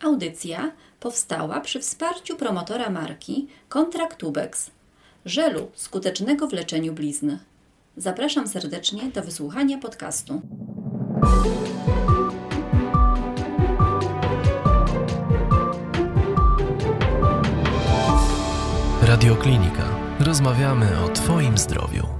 Audycja 0.00 0.72
powstała 1.00 1.60
przy 1.60 1.80
wsparciu 1.80 2.36
promotora 2.36 2.90
marki 2.90 3.48
Kontraktubex, 3.68 4.70
żelu 5.24 5.70
skutecznego 5.74 6.48
w 6.48 6.52
leczeniu 6.52 6.92
blizn. 6.92 7.36
Zapraszam 7.96 8.48
serdecznie 8.48 9.10
do 9.10 9.22
wysłuchania 9.22 9.78
podcastu. 9.78 10.42
Radioklinika. 19.02 19.84
Rozmawiamy 20.20 20.86
o 21.04 21.08
Twoim 21.08 21.58
zdrowiu. 21.58 22.17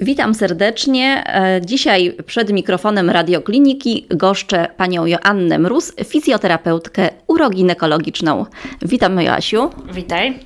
Witam 0.00 0.34
serdecznie. 0.34 1.24
E, 1.26 1.60
Dzisiaj 1.64 2.16
przed 2.26 2.52
mikrofonem 2.52 3.10
Radiokliniki 3.10 4.06
goszczę 4.10 4.66
panią 4.76 5.06
Joannę 5.06 5.58
Mróz, 5.58 5.92
fizjoterapeutkę 6.04 7.08
uroginekologiczną. 7.26 8.46
Witam 8.82 9.20
Joasiu. 9.20 9.70
Witaj. 9.92 10.38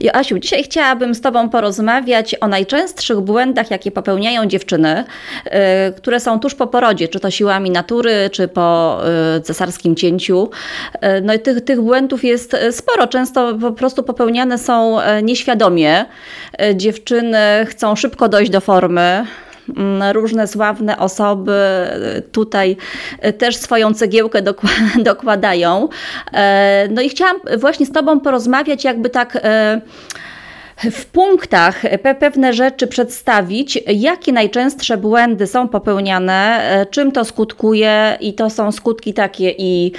Joasiu, 0.00 0.38
dzisiaj 0.38 0.62
chciałabym 0.64 1.14
z 1.14 1.20
Tobą 1.20 1.48
porozmawiać 1.48 2.36
o 2.40 2.48
najczęstszych 2.48 3.20
błędach, 3.20 3.70
jakie 3.70 3.90
popełniają 3.90 4.46
dziewczyny, 4.46 5.04
y, 5.46 5.50
które 5.96 6.20
są 6.20 6.40
tuż 6.40 6.54
po 6.54 6.66
porodzie, 6.66 7.08
czy 7.08 7.20
to 7.20 7.30
siłami 7.30 7.70
natury, 7.70 8.30
czy 8.32 8.48
po 8.48 9.00
y, 9.36 9.40
cesarskim 9.40 9.96
cięciu. 9.96 10.50
Y, 10.94 10.98
No 11.22 11.34
i 11.34 11.38
tych, 11.38 11.64
tych 11.64 11.80
błędów 11.80 12.24
jest 12.24 12.56
sporo. 12.70 13.06
Często 13.06 13.54
po 13.54 13.72
prostu 13.72 14.02
popełniane 14.02 14.58
są 14.58 14.98
nieświadomie. 15.22 16.04
Dziewczyny 16.74 17.66
chcą 17.66 17.96
szybko 17.96 18.28
dojść 18.28 18.50
do 18.50 18.60
formy. 18.60 19.26
Różne 20.12 20.46
sławne 20.46 20.98
osoby 20.98 21.60
tutaj 22.32 22.76
też 23.38 23.56
swoją 23.56 23.94
cegiełkę 23.94 24.42
dokła- 24.42 25.02
dokładają. 25.10 25.88
E, 26.32 26.88
No 26.90 27.02
i 27.02 27.08
chciałam 27.08 27.36
właśnie 27.58 27.86
z 27.86 27.92
Tobą 27.92 28.20
porozmawiać, 28.20 28.84
jakby 28.84 29.10
tak. 29.10 29.38
e, 29.42 29.80
w 30.90 31.06
punktach 31.06 31.82
pe- 31.82 32.14
pewne 32.14 32.52
rzeczy 32.52 32.86
przedstawić, 32.86 33.78
jakie 33.86 34.32
najczęstsze 34.32 34.96
błędy 34.96 35.46
są 35.46 35.68
popełniane, 35.68 36.60
e, 36.70 36.86
czym 36.86 37.12
to 37.12 37.24
skutkuje, 37.24 38.16
i 38.20 38.34
to 38.34 38.50
są 38.50 38.72
skutki 38.72 39.14
takie 39.14 39.50
i 39.58 39.92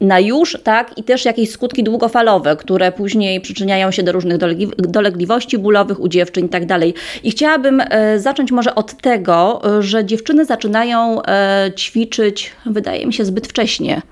na 0.00 0.20
już, 0.20 0.58
tak, 0.64 0.98
i 0.98 1.02
też 1.02 1.24
jakieś 1.24 1.50
skutki 1.50 1.82
długofalowe, 1.82 2.56
które 2.56 2.92
później 2.92 3.40
przyczyniają 3.40 3.90
się 3.90 4.02
do 4.02 4.12
różnych 4.12 4.38
dolegliwości 4.78 5.58
bólowych 5.58 6.00
u 6.00 6.08
dziewczyn 6.08 6.46
i 6.46 6.48
tak 6.48 6.66
dalej. 6.66 6.94
I 7.22 7.30
chciałabym 7.30 7.80
e, 7.80 8.18
zacząć 8.18 8.52
może 8.52 8.74
od 8.74 8.94
tego, 8.94 9.62
e, 9.78 9.82
że 9.82 10.04
dziewczyny 10.04 10.44
zaczynają 10.44 11.22
e, 11.22 11.70
ćwiczyć, 11.76 12.52
wydaje 12.66 13.06
mi 13.06 13.12
się, 13.12 13.24
zbyt 13.24 13.46
wcześnie. 13.46 14.02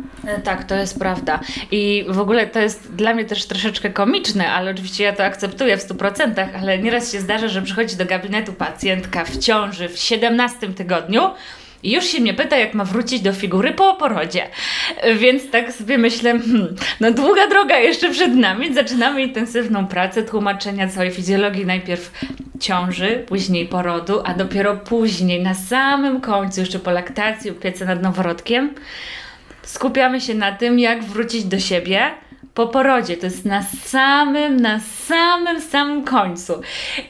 Tak, 0.45 0.65
to 0.65 0.75
jest 0.75 0.99
prawda. 0.99 1.41
I 1.71 2.05
w 2.09 2.19
ogóle 2.19 2.47
to 2.47 2.59
jest 2.59 2.95
dla 2.95 3.15
mnie 3.15 3.25
też 3.25 3.45
troszeczkę 3.47 3.91
komiczne, 3.91 4.49
ale 4.49 4.71
oczywiście 4.71 5.05
ja 5.05 5.13
to 5.13 5.25
akceptuję 5.25 5.77
w 5.77 5.89
100%, 5.89 6.47
ale 6.61 6.79
nieraz 6.79 7.13
się 7.13 7.21
zdarza, 7.21 7.49
że 7.49 7.63
przychodzi 7.63 7.97
do 7.97 8.07
gabinetu 8.07 8.53
pacjentka 8.53 9.25
w 9.25 9.39
ciąży 9.39 9.89
w 9.89 9.99
17 9.99 10.69
tygodniu 10.69 11.31
i 11.83 11.93
już 11.93 12.05
się 12.05 12.21
mnie 12.21 12.35
pyta, 12.35 12.57
jak 12.57 12.75
ma 12.75 12.85
wrócić 12.85 13.21
do 13.21 13.33
figury 13.33 13.73
po 13.73 13.95
porodzie. 13.95 14.49
Więc 15.17 15.51
tak 15.51 15.73
sobie 15.73 15.99
myślę, 15.99 16.39
hmm, 16.39 16.77
no 17.01 17.11
długa 17.11 17.47
droga 17.49 17.79
jeszcze 17.79 18.11
przed 18.11 18.35
nami. 18.35 18.75
Zaczynamy 18.75 19.23
intensywną 19.23 19.87
pracę 19.87 20.23
tłumaczenia 20.23 20.89
całej 20.89 21.11
fizjologii 21.11 21.67
najpierw 21.67 22.13
ciąży, 22.61 23.25
później 23.29 23.67
porodu, 23.67 24.23
a 24.25 24.35
dopiero 24.35 24.77
później, 24.77 25.43
na 25.43 25.55
samym 25.55 26.21
końcu, 26.21 26.61
jeszcze 26.61 26.79
po 26.79 26.91
laktacji, 26.91 27.51
opiece 27.51 27.85
nad 27.85 28.03
noworodkiem, 28.03 28.75
skupiamy 29.63 30.21
się 30.21 30.35
na 30.35 30.53
tym, 30.53 30.79
jak 30.79 31.05
wrócić 31.05 31.45
do 31.45 31.59
siebie 31.61 32.11
po 32.55 32.67
porodzie. 32.67 33.17
To 33.17 33.27
jest 33.27 33.45
na 33.45 33.63
samym, 33.63 34.61
na 34.61 34.81
samym, 34.81 35.61
samym 35.61 36.05
końcu. 36.05 36.61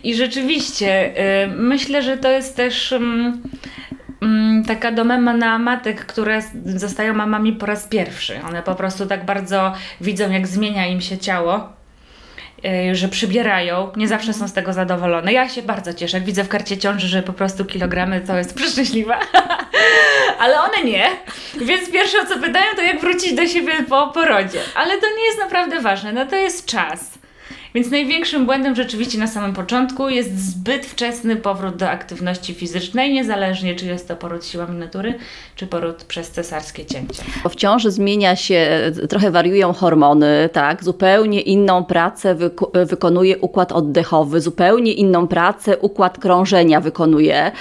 I 0.04 0.14
rzeczywiście 0.14 1.14
y, 1.44 1.48
myślę, 1.48 2.02
że 2.02 2.16
to 2.16 2.30
jest 2.30 2.56
też. 2.56 2.92
ym, 2.92 3.42
ym, 4.22 4.64
taka 4.66 4.92
domena 4.92 5.58
matek, 5.58 6.06
które 6.06 6.42
zostają 6.64 7.14
mamami 7.14 7.52
po 7.52 7.66
raz 7.66 7.86
pierwszy. 7.86 8.40
One 8.48 8.62
po 8.62 8.74
prostu 8.74 9.06
tak 9.06 9.24
bardzo 9.24 9.72
widzą, 10.00 10.30
jak 10.30 10.46
zmienia 10.46 10.86
im 10.86 11.00
się 11.00 11.18
ciało 11.18 11.72
y, 12.64 12.94
że 12.94 13.08
przybierają, 13.08 13.92
nie 13.96 14.08
zawsze 14.08 14.32
są 14.32 14.48
z 14.48 14.52
tego 14.52 14.72
zadowolone. 14.72 15.32
Ja 15.32 15.48
się 15.48 15.62
bardzo 15.62 15.94
cieszę, 15.94 16.16
jak 16.16 16.26
widzę 16.26 16.44
w 16.44 16.48
karcie 16.48 16.78
ciąży, 16.78 17.08
że 17.08 17.22
po 17.22 17.32
prostu 17.32 17.64
kilogramy 17.64 18.20
to 18.20 18.38
jest 18.38 18.54
przeszczęśliwe, 18.58 19.14
ale 20.42 20.60
one 20.60 20.84
nie. 20.84 21.04
Więc 21.60 21.90
pierwsze 21.90 22.18
o 22.20 22.26
co 22.26 22.38
pytają, 22.38 22.66
to 22.76 22.82
jak 22.82 23.00
wrócić 23.00 23.34
do 23.34 23.46
siebie 23.46 23.72
po 23.88 24.06
porodzie. 24.06 24.60
Ale 24.74 24.98
to 24.98 25.06
nie 25.16 25.24
jest 25.24 25.38
naprawdę 25.38 25.80
ważne, 25.80 26.12
no 26.12 26.26
to 26.26 26.36
jest 26.36 26.66
czas. 26.66 27.11
Więc 27.74 27.90
największym 27.90 28.46
błędem 28.46 28.74
rzeczywiście 28.74 29.18
na 29.18 29.26
samym 29.26 29.52
początku 29.52 30.08
jest 30.08 30.38
zbyt 30.50 30.86
wczesny 30.86 31.36
powrót 31.36 31.76
do 31.76 31.90
aktywności 31.90 32.54
fizycznej, 32.54 33.12
niezależnie 33.12 33.74
czy 33.74 33.86
jest 33.86 34.08
to 34.08 34.16
poród 34.16 34.46
siłami 34.46 34.78
natury, 34.78 35.14
czy 35.56 35.66
poród 35.66 36.04
przez 36.04 36.30
cesarskie 36.30 36.86
cięcie. 36.86 37.22
Bo 37.44 37.50
zmienia 37.90 38.36
się, 38.36 38.66
trochę 39.08 39.30
wariują 39.30 39.72
hormony, 39.72 40.48
tak? 40.52 40.84
Zupełnie 40.84 41.40
inną 41.40 41.84
pracę 41.84 42.34
wyko- 42.34 42.86
wykonuje 42.86 43.38
układ 43.38 43.72
oddechowy, 43.72 44.40
zupełnie 44.40 44.92
inną 44.92 45.28
pracę 45.28 45.78
układ 45.78 46.18
krążenia 46.18 46.80
wykonuje. 46.80 47.52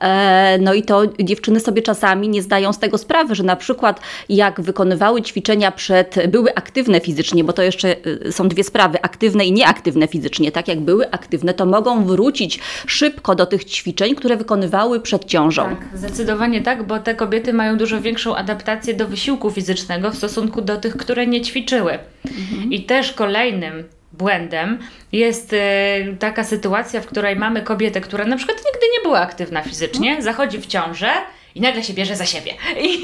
E, 0.00 0.58
no 0.60 0.74
i 0.74 0.82
to 0.82 1.02
dziewczyny 1.20 1.60
sobie 1.60 1.82
czasami 1.82 2.28
nie 2.28 2.42
zdają 2.42 2.72
z 2.72 2.78
tego 2.78 2.98
sprawy, 2.98 3.34
że 3.34 3.42
na 3.42 3.56
przykład 3.56 4.00
jak 4.28 4.60
wykonywały 4.60 5.22
ćwiczenia 5.22 5.72
przed, 5.72 6.28
były 6.28 6.54
aktywne 6.54 7.00
fizycznie, 7.00 7.44
bo 7.44 7.52
to 7.52 7.62
jeszcze 7.62 7.96
y, 8.26 8.32
są 8.32 8.48
dwie 8.48 8.64
sprawy, 8.64 9.02
aktywne 9.02 9.44
i 9.44 9.57
nieaktywne 9.58 10.08
fizycznie. 10.08 10.52
Tak 10.52 10.68
jak 10.68 10.80
były 10.80 11.10
aktywne, 11.10 11.54
to 11.54 11.66
mogą 11.66 12.04
wrócić 12.04 12.60
szybko 12.86 13.34
do 13.34 13.46
tych 13.46 13.64
ćwiczeń, 13.64 14.14
które 14.14 14.36
wykonywały 14.36 15.00
przed 15.00 15.24
ciążą. 15.24 15.62
Tak, 15.62 15.98
zdecydowanie 15.98 16.60
tak, 16.62 16.86
bo 16.86 16.98
te 16.98 17.14
kobiety 17.14 17.52
mają 17.52 17.78
dużo 17.78 18.00
większą 18.00 18.36
adaptację 18.36 18.94
do 18.94 19.08
wysiłku 19.08 19.50
fizycznego 19.50 20.10
w 20.10 20.16
stosunku 20.16 20.62
do 20.62 20.76
tych, 20.76 20.96
które 20.96 21.26
nie 21.26 21.40
ćwiczyły. 21.40 21.98
I 22.70 22.82
też 22.82 23.12
kolejnym 23.12 23.84
błędem 24.12 24.78
jest 25.12 25.52
e, 25.52 25.58
taka 26.18 26.44
sytuacja, 26.44 27.00
w 27.00 27.06
której 27.06 27.36
mamy 27.36 27.62
kobietę, 27.62 28.00
która 28.00 28.24
na 28.24 28.36
przykład 28.36 28.58
nigdy 28.58 28.86
nie 28.96 29.02
była 29.02 29.20
aktywna 29.20 29.62
fizycznie, 29.62 30.22
zachodzi 30.22 30.58
w 30.58 30.66
ciążę 30.66 31.10
i 31.54 31.60
nagle 31.60 31.82
się 31.82 31.94
bierze 31.94 32.16
za 32.16 32.26
siebie. 32.26 32.52
I, 32.86 33.02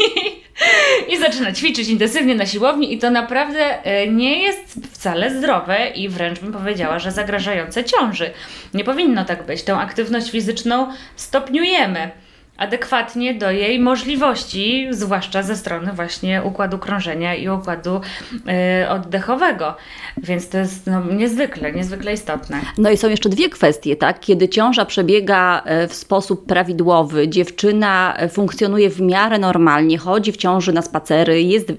i 1.12 1.18
zaczyna 1.18 1.52
ćwiczyć 1.52 1.88
intensywnie 1.88 2.34
na 2.34 2.46
siłowni 2.46 2.94
i 2.94 2.98
to 2.98 3.10
naprawdę 3.10 3.84
e, 3.84 4.08
nie 4.08 4.42
jest 4.42 4.74
wcale 4.92 5.38
zdrowe 5.38 5.88
i 5.88 6.08
wręcz 6.08 6.40
bym 6.40 6.52
powiedziała, 6.52 6.98
że 6.98 7.12
zagrażające 7.12 7.84
ciąży. 7.84 8.30
Nie 8.74 8.84
powinno 8.84 9.24
tak 9.24 9.46
być. 9.46 9.62
Tę 9.62 9.76
aktywność 9.76 10.30
fizyczną 10.30 10.92
stopniujemy 11.16 12.10
adekwatnie 12.56 13.34
do 13.34 13.50
jej 13.50 13.80
możliwości, 13.80 14.86
zwłaszcza 14.90 15.42
ze 15.42 15.56
strony 15.56 15.92
właśnie 15.92 16.42
układu 16.42 16.78
krążenia 16.78 17.34
i 17.34 17.48
układu 17.48 18.00
e, 18.48 18.90
oddechowego. 18.90 19.76
Więc 20.16 20.48
to 20.48 20.58
jest 20.58 20.86
no, 20.86 21.04
niezwykle, 21.04 21.72
niezwykle 21.72 22.12
istotne. 22.12 22.60
No 22.78 22.90
i 22.90 22.96
są 22.96 23.08
jeszcze 23.08 23.28
dwie 23.28 23.48
kwestie, 23.48 23.96
tak? 23.96 24.20
Kiedy 24.20 24.48
ciąża 24.48 24.84
przebiega 24.84 25.62
e, 25.64 25.88
w 25.88 25.94
sposób 25.94 26.46
prawidłowy, 26.46 27.28
dziewczyna 27.28 28.14
e, 28.16 28.28
funkcjonuje 28.28 28.90
w 28.90 29.00
miarę 29.00 29.38
normalnie, 29.38 29.98
chodzi 29.98 30.32
w 30.32 30.36
ciąży 30.36 30.72
na 30.72 30.82
spacery, 30.82 31.42
jest 31.42 31.72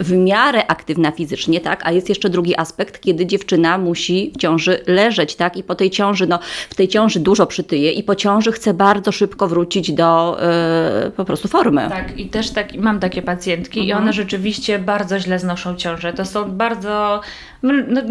w 0.00 0.12
miarę 0.12 0.66
aktywna 0.66 1.10
fizycznie, 1.10 1.60
tak? 1.60 1.86
A 1.86 1.92
jest 1.92 2.08
jeszcze 2.08 2.30
drugi 2.30 2.56
aspekt, 2.56 3.00
kiedy 3.00 3.26
dziewczyna 3.26 3.78
musi 3.78 4.32
w 4.34 4.38
ciąży 4.38 4.80
leżeć, 4.86 5.36
tak? 5.36 5.56
I 5.56 5.62
po 5.62 5.74
tej 5.74 5.90
ciąży, 5.90 6.26
no 6.26 6.38
w 6.70 6.74
tej 6.74 6.88
ciąży 6.88 7.20
dużo 7.20 7.46
przytyje 7.46 7.92
i 7.92 8.02
po 8.02 8.14
ciąży 8.14 8.52
chce 8.52 8.74
bardzo 8.74 9.12
szybko 9.12 9.48
wrócić 9.48 9.92
do 9.92 10.42
e, 10.42 11.10
po 11.16 11.24
prostu 11.24 11.48
formy. 11.48 11.86
Tak, 11.88 12.18
i 12.18 12.26
też 12.26 12.50
tak, 12.50 12.74
mam 12.76 13.00
takie 13.00 13.22
pacjentki 13.22 13.86
i 13.86 13.92
one 13.92 14.12
rzeczywiście 14.12 14.78
bardzo 14.78 15.18
źle 15.18 15.38
znoszą 15.38 15.76
ciążę. 15.76 16.12
To 16.12 16.24
są 16.24 16.50
bardzo, 16.50 17.20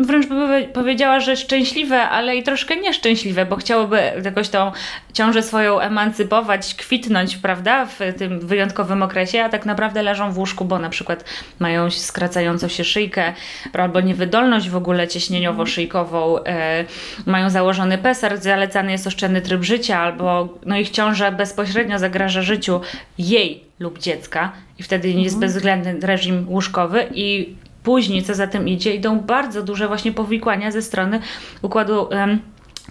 wręcz 0.03 0.27
bym 0.27 0.47
powie- 0.47 0.67
powiedziała, 0.67 1.19
że 1.19 1.35
szczęśliwe, 1.35 2.01
ale 2.01 2.35
i 2.35 2.43
troszkę 2.43 2.75
nieszczęśliwe, 2.75 3.45
bo 3.45 3.55
chciałoby 3.55 3.99
jakoś 4.25 4.49
tą 4.49 4.71
ciążę 5.13 5.43
swoją 5.43 5.79
emancypować, 5.79 6.75
kwitnąć, 6.75 7.37
prawda, 7.37 7.85
w 7.85 7.99
tym 8.17 8.39
wyjątkowym 8.47 9.03
okresie, 9.03 9.43
a 9.43 9.49
tak 9.49 9.65
naprawdę 9.65 10.03
leżą 10.03 10.31
w 10.31 10.37
łóżku, 10.37 10.65
bo 10.65 10.79
na 10.79 10.89
przykład 10.89 11.23
mają 11.59 11.91
skracającą 11.91 12.67
się 12.67 12.83
szyjkę, 12.83 13.33
albo 13.73 14.01
niewydolność 14.01 14.69
w 14.69 14.75
ogóle 14.75 15.07
cieśnieniowo-szyjkową, 15.07 16.39
e, 16.45 16.85
mają 17.25 17.49
założony 17.49 17.97
pesar, 17.97 18.37
zalecany 18.37 18.91
jest 18.91 19.07
oszczędny 19.07 19.41
tryb 19.41 19.63
życia, 19.63 19.99
albo 19.99 20.49
no 20.65 20.77
ich 20.77 20.89
ciąża 20.89 21.31
bezpośrednio 21.31 21.99
zagraża 21.99 22.41
życiu 22.41 22.81
jej 23.17 23.63
lub 23.79 23.99
dziecka 23.99 24.51
i 24.79 24.83
wtedy 24.83 25.09
jest 25.09 25.39
bezwzględny 25.39 25.99
reżim 26.01 26.45
łóżkowy 26.49 27.07
i 27.13 27.55
później, 27.83 28.23
co 28.23 28.33
za 28.33 28.47
tym 28.47 28.67
idzie, 28.67 28.95
idą 28.95 29.19
bardzo 29.19 29.63
duże 29.63 29.87
właśnie 29.87 30.11
powikłania 30.11 30.71
ze 30.71 30.81
strony 30.81 31.19
układu 31.61 32.11
em, 32.11 32.39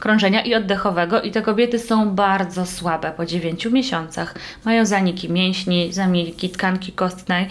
krążenia 0.00 0.42
i 0.42 0.54
oddechowego 0.54 1.22
i 1.22 1.30
te 1.30 1.42
kobiety 1.42 1.78
są 1.78 2.10
bardzo 2.10 2.66
słabe 2.66 3.12
po 3.16 3.26
9 3.26 3.66
miesiącach. 3.66 4.34
Mają 4.64 4.86
zaniki 4.86 5.32
mięśni, 5.32 5.92
zaniki 5.92 6.50
tkanki 6.50 6.92
kostnej 6.92 7.46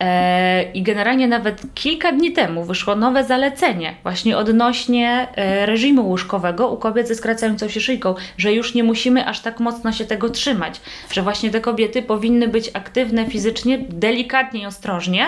e, 0.00 0.72
i 0.72 0.82
generalnie 0.82 1.28
nawet 1.28 1.62
kilka 1.74 2.12
dni 2.12 2.32
temu 2.32 2.64
wyszło 2.64 2.96
nowe 2.96 3.24
zalecenie 3.24 3.94
właśnie 4.02 4.38
odnośnie 4.38 5.28
e, 5.36 5.66
reżimu 5.66 6.08
łóżkowego 6.08 6.68
u 6.70 6.76
kobiet 6.76 7.08
ze 7.08 7.14
skracającą 7.14 7.68
się 7.68 7.80
szyjką, 7.80 8.14
że 8.38 8.52
już 8.52 8.74
nie 8.74 8.84
musimy 8.84 9.26
aż 9.26 9.40
tak 9.40 9.60
mocno 9.60 9.92
się 9.92 10.04
tego 10.04 10.30
trzymać, 10.30 10.80
że 11.12 11.22
właśnie 11.22 11.50
te 11.50 11.60
kobiety 11.60 12.02
powinny 12.02 12.48
być 12.48 12.70
aktywne 12.74 13.26
fizycznie, 13.26 13.78
delikatnie 13.78 14.62
i 14.62 14.66
ostrożnie, 14.66 15.26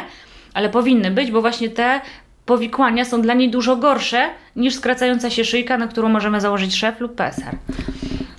ale 0.58 0.68
powinny 0.68 1.10
być, 1.10 1.30
bo 1.30 1.40
właśnie 1.40 1.70
te 1.70 2.00
powikłania 2.46 3.04
są 3.04 3.22
dla 3.22 3.34
niej 3.34 3.50
dużo 3.50 3.76
gorsze 3.76 4.30
niż 4.56 4.74
skracająca 4.74 5.30
się 5.30 5.44
szyjka, 5.44 5.78
na 5.78 5.88
którą 5.88 6.08
możemy 6.08 6.40
założyć 6.40 6.76
szef 6.76 7.00
lub 7.00 7.14
PSR. 7.14 7.56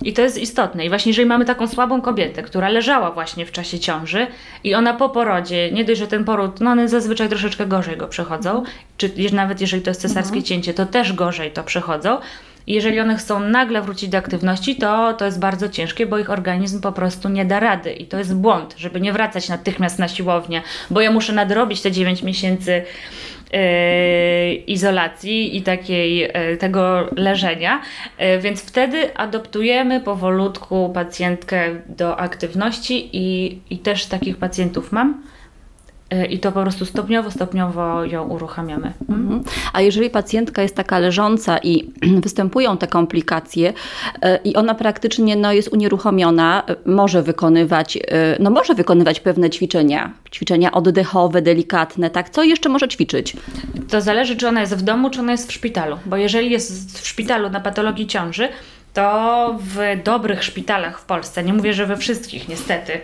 I 0.02 0.12
to 0.12 0.22
jest 0.22 0.38
istotne. 0.38 0.84
I 0.84 0.88
właśnie 0.88 1.10
jeżeli 1.10 1.28
mamy 1.28 1.44
taką 1.44 1.66
słabą 1.66 2.00
kobietę, 2.00 2.42
która 2.42 2.68
leżała 2.68 3.10
właśnie 3.10 3.46
w 3.46 3.52
czasie 3.52 3.78
ciąży 3.78 4.26
i 4.64 4.74
ona 4.74 4.94
po 4.94 5.08
porodzie, 5.08 5.72
nie 5.72 5.84
dość, 5.84 6.00
że 6.00 6.06
ten 6.06 6.24
poród, 6.24 6.60
no 6.60 6.70
one 6.70 6.88
zazwyczaj 6.88 7.28
troszeczkę 7.28 7.66
gorzej 7.66 7.96
go 7.96 8.08
przechodzą, 8.08 8.62
czy 8.96 9.10
nawet 9.32 9.60
jeżeli 9.60 9.82
to 9.82 9.90
jest 9.90 10.00
cesarskie 10.00 10.36
Mhm. 10.36 10.44
cięcie, 10.44 10.74
to 10.74 10.86
też 10.86 11.12
gorzej 11.12 11.50
to 11.50 11.62
przechodzą. 11.62 12.18
Jeżeli 12.66 13.00
one 13.00 13.16
chcą 13.16 13.40
nagle 13.40 13.82
wrócić 13.82 14.08
do 14.08 14.18
aktywności, 14.18 14.76
to 14.76 15.12
to 15.12 15.24
jest 15.24 15.40
bardzo 15.40 15.68
ciężkie, 15.68 16.06
bo 16.06 16.18
ich 16.18 16.30
organizm 16.30 16.80
po 16.80 16.92
prostu 16.92 17.28
nie 17.28 17.44
da 17.44 17.60
rady. 17.60 17.92
I 17.92 18.06
to 18.06 18.18
jest 18.18 18.34
błąd, 18.34 18.74
żeby 18.78 19.00
nie 19.00 19.12
wracać 19.12 19.48
natychmiast 19.48 19.98
na 19.98 20.08
siłownię, 20.08 20.62
bo 20.90 21.00
ja 21.00 21.10
muszę 21.10 21.32
nadrobić 21.32 21.82
te 21.82 21.92
9 21.92 22.22
miesięcy 22.22 22.82
e, 23.52 24.54
izolacji 24.54 25.56
i 25.56 25.62
takiej 25.62 26.24
e, 26.24 26.56
tego 26.56 27.08
leżenia, 27.16 27.80
E, 28.20 28.38
więc 28.38 28.62
wtedy 28.62 29.16
adoptujemy 29.16 30.00
powolutku 30.00 30.90
pacjentkę 30.94 31.74
do 31.88 32.16
aktywności 32.16 33.10
i, 33.12 33.58
i 33.70 33.78
też 33.78 34.06
takich 34.06 34.36
pacjentów 34.36 34.92
mam. 34.92 35.22
E, 36.10 36.26
I 36.26 36.38
to 36.38 36.52
po 36.52 36.62
prostu 36.62 36.84
stopniowo, 36.84 37.30
stopniowo 37.30 38.04
ją 38.04 38.28
uruchamiamy. 38.28 38.92
Mhm. 39.08 39.42
A 39.72 39.80
jeżeli 39.80 40.10
pacjentka 40.10 40.62
jest 40.62 40.74
taka 40.74 40.98
leżąca 40.98 41.58
i 41.58 41.92
występują 42.24 42.76
te 42.76 42.86
komplikacje 42.86 43.72
e, 44.22 44.36
i 44.44 44.56
ona 44.56 44.74
praktycznie 44.74 45.36
no, 45.36 45.52
jest 45.52 45.68
unieruchomiona, 45.68 46.62
e, 46.66 46.76
może 46.90 47.22
wykonywać, 47.22 47.98
no, 48.40 48.50
może 48.50 48.74
wykonywać 48.74 49.20
pewne 49.20 49.50
ćwiczenia, 49.50 50.12
ćwiczenia 50.34 50.72
oddechowe, 50.72 51.42
delikatne, 51.42 52.10
tak? 52.10 52.30
Co 52.30 52.42
jeszcze 52.42 52.68
może 52.68 52.88
ćwiczyć? 52.88 53.36
To 53.88 54.00
zależy, 54.00 54.36
czy 54.36 54.48
ona 54.48 54.60
jest 54.60 54.76
w 54.76 54.82
domu, 54.82 55.10
czy 55.10 55.20
ona 55.20 55.32
jest 55.32 55.48
w 55.48 55.52
szpitalu. 55.52 55.96
Bo 56.06 56.16
jeżeli 56.16 56.50
jest 56.50 57.00
w 57.00 57.06
szpitalu 57.06 57.50
na 57.50 57.60
patologii 57.60 58.06
ciąży, 58.06 58.48
to 58.94 59.58
w 59.60 60.02
dobrych 60.04 60.44
szpitalach 60.44 61.00
w 61.00 61.04
Polsce, 61.04 61.42
nie 61.42 61.52
mówię, 61.52 61.72
że 61.72 61.86
we 61.86 61.96
wszystkich 61.96 62.48
niestety, 62.48 63.00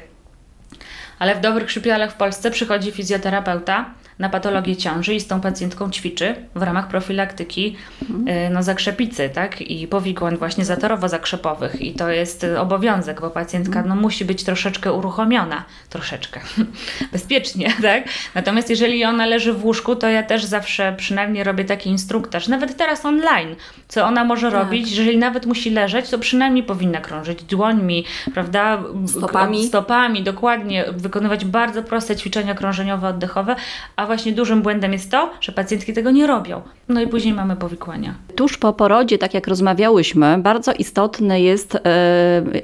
ale 1.18 1.34
w 1.34 1.40
dobrych 1.40 1.70
szpitalach 1.70 2.12
w 2.12 2.16
Polsce 2.16 2.50
przychodzi 2.50 2.92
fizjoterapeuta 2.92 3.90
na 4.18 4.28
patologię 4.28 4.76
ciąży 4.76 5.14
i 5.14 5.20
z 5.20 5.26
tą 5.26 5.40
pacjentką 5.40 5.90
ćwiczy 5.90 6.34
w 6.54 6.62
ramach 6.62 6.88
profilaktyki 6.88 7.76
y, 8.02 8.50
no, 8.50 8.62
zakrzepicy, 8.62 9.30
tak? 9.34 9.60
I 9.60 9.86
powikłań 9.86 10.36
właśnie 10.36 10.64
zatorowo-zakrzepowych. 10.64 11.80
I 11.80 11.92
to 11.92 12.08
jest 12.08 12.46
obowiązek, 12.58 13.20
bo 13.20 13.30
pacjentka 13.30 13.82
no, 13.82 13.96
musi 13.96 14.24
być 14.24 14.44
troszeczkę 14.44 14.92
uruchomiona. 14.92 15.64
Troszeczkę. 15.88 16.40
Bezpiecznie, 17.12 17.72
tak? 17.82 18.04
Natomiast 18.34 18.70
jeżeli 18.70 19.04
ona 19.04 19.26
leży 19.26 19.52
w 19.52 19.64
łóżku, 19.64 19.96
to 19.96 20.08
ja 20.08 20.22
też 20.22 20.44
zawsze 20.44 20.94
przynajmniej 20.98 21.44
robię 21.44 21.64
taki 21.64 21.90
instruktaż, 21.90 22.48
nawet 22.48 22.76
teraz 22.76 23.04
online, 23.04 23.56
co 23.88 24.04
ona 24.04 24.24
może 24.24 24.50
robić, 24.50 24.90
jeżeli 24.90 25.18
nawet 25.18 25.46
musi 25.46 25.70
leżeć, 25.70 26.10
to 26.10 26.18
przynajmniej 26.18 26.64
powinna 26.64 27.00
krążyć 27.00 27.42
dłońmi, 27.42 28.04
prawda? 28.34 28.82
Stopami. 29.06 29.66
Stopami, 29.66 30.22
dokładnie. 30.22 30.84
Wykonywać 30.92 31.44
bardzo 31.44 31.82
proste 31.82 32.16
ćwiczenia 32.16 32.54
krążeniowe, 32.54 33.08
oddechowe, 33.08 33.56
a 33.96 34.05
właśnie 34.06 34.32
dużym 34.32 34.62
błędem 34.62 34.92
jest 34.92 35.10
to, 35.10 35.30
że 35.40 35.52
pacjentki 35.52 35.92
tego 35.92 36.10
nie 36.10 36.26
robią. 36.26 36.62
No 36.88 37.00
i 37.00 37.06
później 37.06 37.34
mamy 37.34 37.56
powikłania. 37.56 38.14
Tuż 38.36 38.58
po 38.58 38.72
porodzie, 38.72 39.18
tak 39.18 39.34
jak 39.34 39.46
rozmawiałyśmy, 39.46 40.38
bardzo 40.38 40.72
istotne 40.72 41.40
jest, 41.40 41.74
e, 41.74 41.80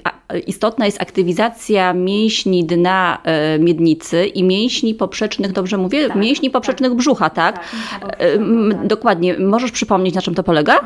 a- 0.04 0.21
istotna 0.38 0.86
jest 0.86 1.02
aktywizacja 1.02 1.92
mięśni 1.92 2.64
dna 2.64 3.18
e, 3.24 3.58
miednicy 3.58 4.26
i 4.26 4.44
mięśni 4.44 4.94
poprzecznych, 4.94 5.52
dobrze 5.52 5.78
mówię? 5.78 6.08
mięśni 6.14 6.50
poprzecznych 6.50 6.94
brzucha, 6.94 7.30
tak? 7.30 7.60
E, 8.02 8.18
m, 8.18 8.74
Dokładnie. 8.84 9.38
Możesz 9.38 9.70
przypomnieć, 9.70 10.14
na 10.14 10.22
czym 10.22 10.34
to 10.34 10.42
polega? 10.42 10.80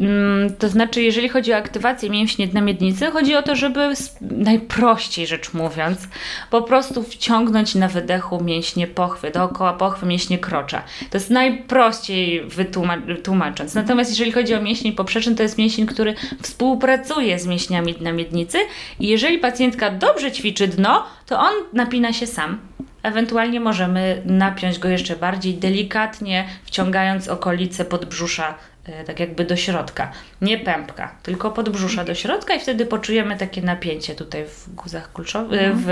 Mm, 0.00 0.54
To 0.58 0.68
znaczy, 0.68 1.02
jeżeli 1.02 1.28
chodzi 1.28 1.52
o 1.52 1.56
aktywację 1.56 2.10
mięśni 2.10 2.48
dna 2.48 2.60
miednicy, 2.60 3.06
chodzi 3.06 3.34
o 3.36 3.42
to, 3.42 3.54
żeby 3.56 3.92
najprościej 4.20 5.26
rzecz 5.26 5.54
mówiąc, 5.54 5.98
po 6.50 6.62
prostu 6.62 7.02
wciągnąć 7.02 7.74
na 7.74 7.88
wydechu 7.88 8.44
mięśnie 8.44 8.86
pochwy, 8.86 9.30
dookoła 9.30 9.72
pochwy 9.72 10.06
mięśnie 10.06 10.38
krocza. 10.38 10.82
To 11.10 11.16
jest 11.18 11.30
najprościej 11.30 12.46
wytłuma- 12.48 13.22
tłumacząc. 13.22 13.74
Natomiast 13.74 14.10
jeżeli 14.10 14.32
chodzi 14.32 14.54
o 14.54 14.62
mięsień 14.62 14.92
poprzeczny, 14.92 15.34
to 15.34 15.42
jest 15.42 15.58
mięsień, 15.58 15.86
który 15.86 16.14
współpracuje 16.42 17.38
z 17.38 17.46
mięśniami 17.46 17.92
dna 17.94 18.12
miednicy 18.12 18.39
i 19.00 19.08
jeżeli 19.08 19.38
pacjentka 19.38 19.90
dobrze 19.90 20.32
ćwiczy 20.32 20.68
dno, 20.68 21.06
to 21.26 21.38
on 21.38 21.52
napina 21.72 22.12
się 22.12 22.26
sam. 22.26 22.58
Ewentualnie 23.02 23.60
możemy 23.60 24.22
napiąć 24.24 24.78
go 24.78 24.88
jeszcze 24.88 25.16
bardziej 25.16 25.54
delikatnie, 25.54 26.48
wciągając 26.64 27.28
okolice 27.28 27.84
podbrzusza 27.84 28.54
e, 28.84 29.04
tak 29.04 29.20
jakby 29.20 29.44
do 29.44 29.56
środka. 29.56 30.12
Nie 30.42 30.58
pępka, 30.58 31.14
tylko 31.22 31.50
podbrzusza 31.50 32.04
do 32.04 32.14
środka 32.14 32.54
i 32.54 32.60
wtedy 32.60 32.86
poczujemy 32.86 33.36
takie 33.36 33.62
napięcie 33.62 34.14
tutaj 34.14 34.44
w 34.44 34.74
guzach 34.74 35.12
kulczowych, 35.12 35.76
w 35.76 35.88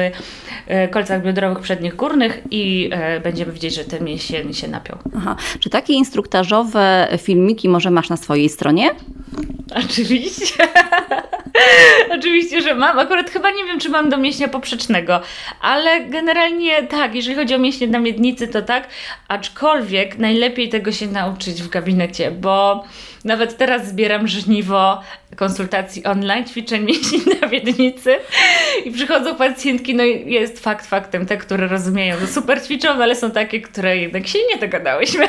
e, 0.66 0.88
kolcach 0.88 1.22
biodrowych 1.22 1.60
przednich 1.60 1.96
górnych 1.96 2.42
i 2.50 2.90
e, 2.92 3.20
będziemy 3.20 3.52
widzieć, 3.52 3.74
że 3.74 3.84
ten 3.84 4.04
mięsień 4.04 4.54
się 4.54 4.68
napiął. 4.68 4.98
Aha. 5.16 5.36
Czy 5.60 5.70
takie 5.70 5.92
instruktażowe 5.92 7.08
filmiki 7.18 7.68
może 7.68 7.90
masz 7.90 8.08
na 8.08 8.16
swojej 8.16 8.48
stronie? 8.48 8.90
Oczywiście. 9.84 10.68
Oczywiście, 12.18 12.62
że 12.62 12.74
mam. 12.74 12.98
Akurat 12.98 13.30
chyba 13.30 13.50
nie 13.50 13.64
wiem, 13.64 13.80
czy 13.80 13.88
mam 13.88 14.10
do 14.10 14.16
mięśnia 14.16 14.48
poprzecznego, 14.48 15.20
ale 15.60 16.00
generalnie 16.00 16.82
tak, 16.82 17.14
jeżeli 17.14 17.36
chodzi 17.36 17.54
o 17.54 17.58
mięśnie 17.58 17.86
na 17.86 17.98
miednicy, 17.98 18.48
to 18.48 18.62
tak. 18.62 18.88
Aczkolwiek 19.28 20.18
najlepiej 20.18 20.68
tego 20.68 20.92
się 20.92 21.06
nauczyć 21.06 21.62
w 21.62 21.68
gabinecie, 21.68 22.30
bo 22.30 22.84
nawet 23.24 23.56
teraz 23.56 23.88
zbieram 23.88 24.28
żniwo 24.28 25.00
konsultacji 25.36 26.04
online, 26.04 26.44
ćwiczeń 26.44 26.84
mięśni 26.84 27.20
na 27.40 27.48
miednicy 27.48 28.16
i 28.84 28.90
przychodzą 28.90 29.34
pacjentki, 29.34 29.94
no 29.94 30.04
i 30.04 30.32
jest 30.32 30.60
fakt 30.60 30.86
faktem, 30.86 31.26
te, 31.26 31.36
które 31.36 31.68
rozumieją, 31.68 32.16
to 32.20 32.26
super 32.26 32.62
ćwiczą, 32.62 32.96
no 32.96 33.02
ale 33.02 33.14
są 33.14 33.30
takie, 33.30 33.60
które 33.60 33.96
jednak 33.96 34.26
się 34.26 34.38
nie 34.54 34.60
dogadałyśmy 34.60 35.28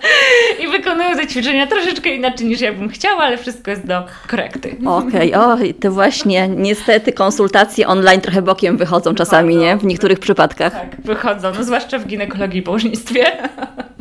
i 0.64 0.68
wykonują 0.68 1.16
te 1.16 1.26
ćwiczenia 1.26 1.66
troszeczkę 1.66 2.10
inaczej 2.10 2.46
niż 2.46 2.60
ja 2.60 2.72
bym 2.72 2.88
chciała, 2.88 3.22
ale 3.22 3.38
wszystko 3.38 3.70
jest 3.70 3.86
do 3.86 4.06
korekty. 4.28 4.76
Okej, 4.86 5.34
oj, 5.34 5.74
to 5.74 5.90
właśnie 5.90 6.48
niestety 6.48 7.12
konsultacje 7.12 7.86
online 7.86 8.20
trochę 8.20 8.42
bokiem 8.42 8.76
wychodzą 8.76 9.14
czasami, 9.14 9.56
nie? 9.56 9.76
W 9.76 9.84
niektórych 9.84 10.18
przypadkach. 10.18 10.72
Tak, 10.72 10.96
wychodzą, 11.04 11.52
no 11.56 11.64
zwłaszcza 11.64 11.98
w 11.98 12.06
ginekologii 12.06 12.60
i 12.60 12.62
położnictwie. 12.62 13.24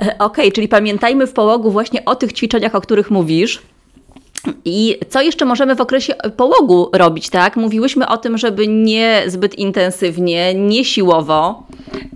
Okej, 0.18 0.52
czyli 0.52 0.68
pamiętajmy 0.68 1.26
w 1.26 1.32
połogu 1.32 1.70
właśnie 1.70 2.04
o 2.04 2.16
tych 2.16 2.32
ćwiczeniach, 2.32 2.74
o 2.74 2.80
których 2.80 3.10
mówisz. 3.10 3.62
I 4.64 4.98
co 5.08 5.22
jeszcze 5.22 5.44
możemy 5.44 5.74
w 5.74 5.80
okresie 5.80 6.14
połogu 6.36 6.90
robić, 6.92 7.30
tak? 7.30 7.56
Mówiłyśmy 7.56 8.08
o 8.08 8.16
tym, 8.16 8.38
żeby 8.38 8.68
nie 8.68 9.22
zbyt 9.26 9.54
intensywnie, 9.54 10.54
nie 10.54 10.84
siłowo. 10.84 11.66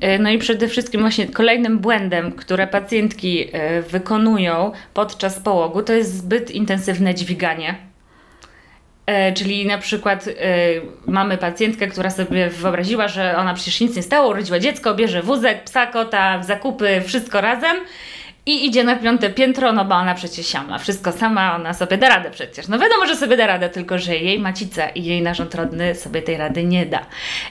E, 0.01 0.19
No 0.19 0.31
i 0.31 0.39
przede 0.39 0.69
wszystkim 0.69 1.01
właśnie 1.01 1.27
kolejnym 1.27 1.79
błędem, 1.79 2.33
które 2.33 2.67
pacjentki 2.67 3.47
e, 3.53 3.83
wykonują 3.83 4.73
podczas 4.95 5.41
połogu, 5.41 5.83
to 5.83 5.93
jest 5.93 6.17
zbyt 6.19 6.51
intensywne 6.51 7.15
dźwiganie. 7.15 7.90
E, 9.11 9.33
Czyli 9.33 9.67
na 9.67 9.79
przykład 9.79 10.29
e, 10.29 10.33
mamy 11.07 11.39
pacjentkę, 11.39 11.87
która 11.87 12.11
sobie 12.11 12.51
wyobraziła, 12.51 13.09
że 13.09 13.37
ona 13.37 13.55
przecież 13.55 13.81
nic 13.81 13.97
nie 13.97 14.03
stało, 14.03 14.31
urodziła 14.31 14.59
dziecko, 14.59 14.95
bierze 14.95 15.23
wózek, 15.23 15.65
psa, 15.65 15.87
kota, 15.87 16.43
zakupy, 16.43 17.03
wszystko 17.07 17.41
razem 17.41 17.77
i 18.47 18.67
idzie 18.67 18.85
na 18.85 18.97
piąte 18.97 19.31
piętro, 19.31 19.73
no 19.73 19.85
bo 19.85 19.95
ona 19.95 20.15
przecież 20.15 20.47
sama, 20.47 20.79
wszystko 20.79 21.13
sama, 21.13 21.57
ona 21.57 21.75
sobie 21.75 21.99
da 21.99 22.09
radę 22.09 22.31
przecież. 22.31 22.69
No 22.69 22.79
wiadomo, 22.79 23.07
że 23.07 23.17
sobie 23.17 23.37
da 23.37 23.47
radę, 23.47 23.69
tylko 23.69 23.99
że 23.99 24.17
jej 24.17 24.39
macica 24.39 24.89
i 24.89 25.05
jej 25.05 25.23
narząd 25.23 25.55
rodny 25.55 25.95
sobie 25.95 26.23
tej 26.23 26.37
rady 26.37 26.65
nie 26.65 26.87
da. 26.87 27.07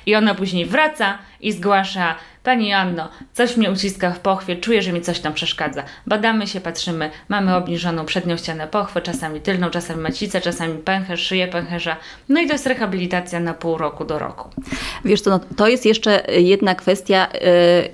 I 0.05 0.15
ona 0.15 0.35
później 0.35 0.65
wraca 0.65 1.17
i 1.41 1.51
zgłasza 1.51 2.15
Pani 2.49 2.73
Anno, 2.73 3.09
coś 3.33 3.57
mnie 3.57 3.71
uciska 3.71 4.11
w 4.11 4.19
pochwie, 4.19 4.55
czuję, 4.55 4.81
że 4.81 4.91
mi 4.91 5.01
coś 5.01 5.19
tam 5.19 5.33
przeszkadza. 5.33 5.83
Badamy 6.07 6.47
się, 6.47 6.61
patrzymy, 6.61 7.09
mamy 7.27 7.55
obniżoną 7.55 8.05
przednią 8.05 8.37
ścianę 8.37 8.67
pochwy, 8.67 9.01
czasami 9.01 9.41
tylną, 9.41 9.69
czasami 9.69 10.01
macicę, 10.01 10.41
czasami 10.41 10.77
pęcherz, 10.77 11.21
szyję 11.21 11.47
pęcherza. 11.47 11.97
No 12.29 12.41
i 12.41 12.47
to 12.47 12.53
jest 12.53 12.67
rehabilitacja 12.67 13.39
na 13.39 13.53
pół 13.53 13.77
roku 13.77 14.05
do 14.05 14.19
roku. 14.19 14.49
Wiesz 15.05 15.21
co, 15.21 15.29
no, 15.29 15.39
to 15.57 15.67
jest 15.67 15.85
jeszcze 15.85 16.23
jedna 16.37 16.75
kwestia 16.75 17.27
yy, 17.33 17.39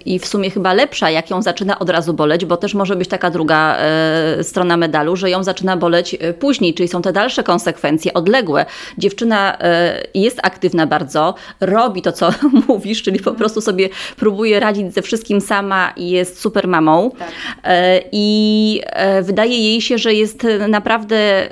i 0.05 0.19
w 0.19 0.27
sumie 0.27 0.49
chyba 0.49 0.73
lepsza, 0.73 1.09
jak 1.09 1.29
ją 1.29 1.41
zaczyna 1.41 1.79
od 1.79 1.89
razu 1.89 2.13
boleć, 2.13 2.45
bo 2.45 2.57
też 2.57 2.73
może 2.73 2.95
być 2.95 3.09
taka 3.09 3.31
druga 3.31 3.77
yy, 4.37 4.43
strona 4.43 4.77
medalu, 4.77 5.15
że 5.15 5.29
ją 5.29 5.43
zaczyna 5.43 5.77
boleć 5.77 6.13
yy, 6.13 6.33
później, 6.33 6.73
czyli 6.73 6.89
są 6.89 7.01
te 7.01 7.13
dalsze 7.13 7.43
konsekwencje, 7.43 8.13
odległe. 8.13 8.65
Dziewczyna 8.97 9.57
yy, 10.13 10.21
jest 10.21 10.39
aktywna 10.43 10.87
bardzo, 10.87 11.35
robi 11.59 12.01
to, 12.01 12.11
co 12.11 12.29
mówisz, 12.67 13.03
czyli 13.03 13.19
po 13.19 13.31
prostu 13.31 13.61
sobie 13.61 13.89
próbuje 14.17 14.44
radzić 14.53 14.93
ze 14.93 15.01
wszystkim 15.01 15.41
sama 15.41 15.93
i 15.95 16.09
jest 16.09 16.41
super 16.41 16.67
mamą. 16.67 17.11
Tak. 17.11 17.29
Yy, 17.29 17.71
I 18.11 18.81
yy, 19.15 19.23
wydaje 19.23 19.57
jej 19.59 19.81
się, 19.81 19.97
że 19.97 20.13
jest 20.13 20.47
naprawdę 20.67 21.49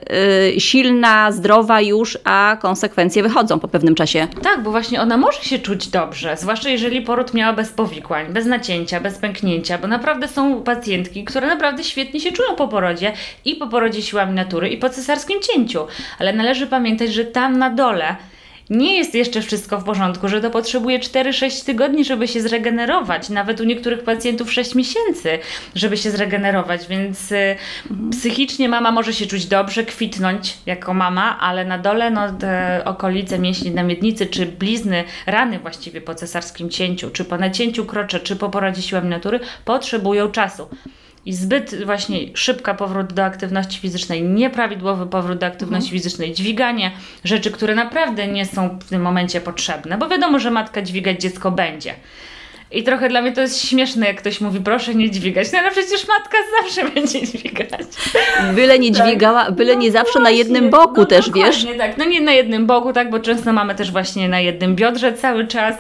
yy, 0.54 0.60
silna, 0.60 1.32
zdrowa 1.32 1.82
już, 1.82 2.18
a 2.24 2.58
konsekwencje 2.62 3.24
wychodzą 3.24 3.60
po 3.60 3.68
pewnym 3.68 3.96
czasie. 3.96 4.28
Tak, 4.44 4.64
bo 4.64 4.72
właśnie 4.72 5.02
ona 5.02 5.18
może 5.18 5.44
się 5.44 5.60
czuć 5.60 5.88
dobrze, 5.88 6.38
zwłaszcza 6.38 6.70
jeżeli 6.70 7.02
poród 7.02 7.34
miała 7.34 7.54
bez 7.54 7.70
powikłań, 7.70 8.26
bez 8.30 8.46
nacięcia, 8.46 9.00
bez 9.00 9.18
pęknięcia, 9.18 9.78
bo 9.78 9.88
naprawdę 9.88 10.28
są 10.28 10.64
pacjentki, 10.64 11.24
które 11.24 11.48
naprawdę 11.48 11.84
świetnie 11.84 12.20
się 12.20 12.32
czują 12.32 12.56
po 12.56 12.68
porodzie 12.68 13.14
i 13.46 13.56
po 13.56 13.68
porodzie 13.68 14.02
siłami 14.02 14.34
natury 14.34 14.70
i 14.70 14.78
po 14.78 14.90
cesarskim 14.90 15.42
cięciu. 15.42 15.88
Ale 16.20 16.34
należy 16.34 16.68
pamiętać, 16.68 17.14
że 17.14 17.26
tam 17.26 17.58
na 17.58 17.70
dole 17.70 18.16
nie 18.70 18.98
jest 18.98 19.16
jeszcze 19.16 19.42
wszystko 19.42 19.80
w 19.80 19.84
porządku, 19.84 20.30
że 20.30 20.42
to 20.42 20.50
potrzebuje 20.50 21.00
4-6 21.00 21.66
tygodni, 21.66 22.06
żeby 22.06 22.28
się 22.28 22.42
zregenerować. 22.42 23.30
Nawet 23.30 23.62
u 23.62 23.64
niektórych 23.64 24.04
pacjentów 24.04 24.54
6 24.54 24.76
miesięcy, 24.76 25.40
żeby 25.76 25.98
się 25.98 26.12
zregenerować, 26.12 26.88
więc 26.88 27.32
y, 27.32 27.56
psychicznie 28.12 28.70
mama 28.70 28.92
może 28.92 29.14
się 29.14 29.26
czuć 29.26 29.46
dobrze, 29.46 29.84
kwitnąć 29.84 30.58
jako 30.66 30.94
mama, 30.94 31.40
ale 31.40 31.66
na 31.66 31.78
dole 31.78 32.12
no, 32.12 32.22
okolice 32.86 33.40
mięśni 33.40 33.72
na 33.72 33.84
miednicy, 33.84 34.26
czy 34.26 34.46
blizny, 34.46 35.04
rany 35.26 35.60
właściwie 35.60 36.02
po 36.02 36.16
cesarskim 36.16 36.70
cięciu, 36.70 37.10
czy 37.10 37.26
po 37.26 37.38
nacięciu 37.38 37.86
krocze, 37.86 38.20
czy 38.20 38.36
po 38.36 38.50
porodzie 38.50 38.82
siłami 38.82 39.10
natury 39.10 39.40
potrzebują 39.66 40.32
czasu. 40.32 40.68
I 41.26 41.34
zbyt 41.34 41.86
właśnie 41.86 42.18
szybka 42.34 42.74
powrót 42.74 43.14
do 43.14 43.24
aktywności 43.24 43.80
fizycznej, 43.80 44.24
nieprawidłowy 44.24 45.06
powrót 45.06 45.38
do 45.40 45.46
aktywności 45.46 45.92
fizycznej, 45.92 46.34
dźwiganie 46.34 46.92
rzeczy, 47.24 47.52
które 47.52 47.76
naprawdę 47.76 48.28
nie 48.28 48.46
są 48.46 48.80
w 48.80 48.90
tym 48.90 49.02
momencie 49.02 49.42
potrzebne, 49.42 49.98
bo 49.98 50.10
wiadomo, 50.10 50.40
że 50.40 50.52
matka 50.52 50.82
dźwigać 50.82 51.22
dziecko 51.22 51.52
będzie. 51.52 51.96
I 52.74 52.84
trochę 52.84 53.10
dla 53.10 53.22
mnie 53.22 53.32
to 53.32 53.42
jest 53.42 53.68
śmieszne, 53.68 54.08
jak 54.08 54.18
ktoś 54.18 54.42
mówi, 54.42 54.60
proszę 54.60 54.96
nie 54.96 55.12
dźwigać. 55.12 55.52
No 55.52 55.60
ale 55.60 55.72
przecież 55.72 56.08
matka 56.08 56.38
zawsze 56.62 56.86
będzie 56.94 57.28
dźwigać. 57.28 57.82
Byle 58.56 58.80
nie 58.80 58.92
dźwigała, 58.92 59.52
byle 59.52 59.76
nie 59.76 59.92
zawsze 59.92 60.20
na 60.20 60.30
jednym 60.30 60.64
Tak. 60.64 60.72
No 60.72 60.78
boku 60.78 60.96
właśnie, 60.96 61.18
też, 61.18 61.28
no 61.28 61.34
wiesz? 61.34 61.66
Tak, 61.78 61.98
no 61.98 62.06
nie 62.06 62.22
na 62.22 62.32
jednym 62.32 62.66
boku, 62.66 62.94
tak, 62.94 63.10
bo 63.10 63.20
często 63.20 63.54
mamy 63.54 63.76
też 63.76 63.92
właśnie 63.92 64.30
na 64.30 64.40
jednym 64.40 64.76
biodrze 64.76 65.14
cały 65.14 65.48
czas 65.48 65.76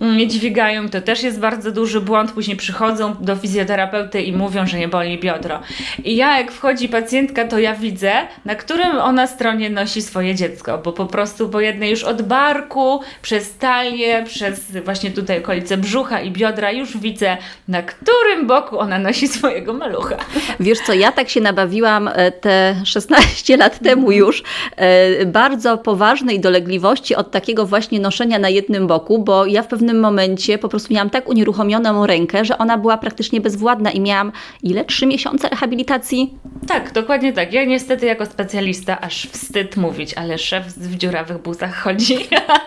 mm, 0.00 0.16
nie 0.16 0.28
dźwigają. 0.28 0.88
To 0.88 1.00
też 1.00 1.22
jest 1.22 1.40
bardzo 1.40 1.70
duży 1.70 2.00
błąd. 2.00 2.32
Później 2.32 2.56
przychodzą 2.56 3.16
do 3.20 3.36
fizjoterapeuty 3.36 4.22
i 4.22 4.32
mówią, 4.32 4.66
że 4.66 4.78
nie 4.78 4.88
boli 4.88 5.18
biodro. 5.18 5.60
I 6.04 6.16
ja, 6.16 6.38
jak 6.38 6.52
wchodzi 6.52 6.88
pacjentka, 6.88 7.44
to 7.44 7.58
ja 7.58 7.74
widzę, 7.74 8.12
na 8.44 8.54
którym 8.54 8.98
ona 8.98 9.26
stronie 9.26 9.70
nosi 9.70 10.02
swoje 10.02 10.34
dziecko, 10.34 10.78
bo 10.78 10.92
po 10.92 11.06
prostu 11.06 11.48
po 11.48 11.60
jednej 11.60 11.90
już 11.90 12.04
od 12.04 12.22
barku, 12.22 13.00
przez 13.22 13.56
talię, 13.56 14.24
przez 14.26 14.70
właśnie 14.84 15.10
tutaj 15.10 15.38
okolice 15.38 15.76
brzucha 15.76 16.20
i 16.20 16.33
biodra 16.34 16.72
już 16.72 16.98
widzę, 16.98 17.36
na 17.68 17.82
którym 17.82 18.46
boku 18.46 18.78
ona 18.78 18.98
nosi 18.98 19.28
swojego 19.28 19.72
malucha. 19.72 20.16
Wiesz 20.60 20.78
co, 20.86 20.92
ja 20.92 21.12
tak 21.12 21.28
się 21.28 21.40
nabawiłam 21.40 22.08
e, 22.08 22.32
te 22.32 22.76
16 22.84 23.56
lat 23.56 23.78
temu 23.78 24.12
już 24.12 24.42
e, 24.76 25.26
bardzo 25.26 25.78
poważnej 25.78 26.40
dolegliwości 26.40 27.16
od 27.16 27.30
takiego 27.30 27.66
właśnie 27.66 28.00
noszenia 28.00 28.38
na 28.38 28.48
jednym 28.48 28.86
boku, 28.86 29.18
bo 29.18 29.46
ja 29.46 29.62
w 29.62 29.66
pewnym 29.66 30.00
momencie 30.00 30.58
po 30.58 30.68
prostu 30.68 30.94
miałam 30.94 31.10
tak 31.10 31.28
unieruchomioną 31.28 32.06
rękę, 32.06 32.44
że 32.44 32.58
ona 32.58 32.78
była 32.78 32.98
praktycznie 32.98 33.40
bezwładna 33.40 33.90
i 33.90 34.00
miałam 34.00 34.32
ile? 34.62 34.84
Trzy 34.84 35.06
miesiące 35.06 35.48
rehabilitacji? 35.48 36.34
Tak, 36.68 36.92
dokładnie 36.92 37.32
tak. 37.32 37.52
Ja 37.52 37.64
niestety 37.64 38.06
jako 38.06 38.26
specjalista 38.26 39.00
aż 39.00 39.26
wstyd 39.26 39.76
mówić, 39.76 40.14
ale 40.14 40.38
szef 40.38 40.66
w 40.66 40.96
dziurawych 40.96 41.38
butach 41.38 41.74
chodzi 41.74 42.18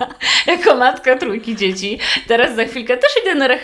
jako 0.48 0.76
matka 0.76 1.18
trójki 1.18 1.56
dzieci. 1.56 2.00
Teraz 2.28 2.56
za 2.56 2.66
chwilkę 2.66 2.98
też 2.98 3.12
idę 3.24 3.36
na 3.36 3.48
rehabilitację, 3.48 3.57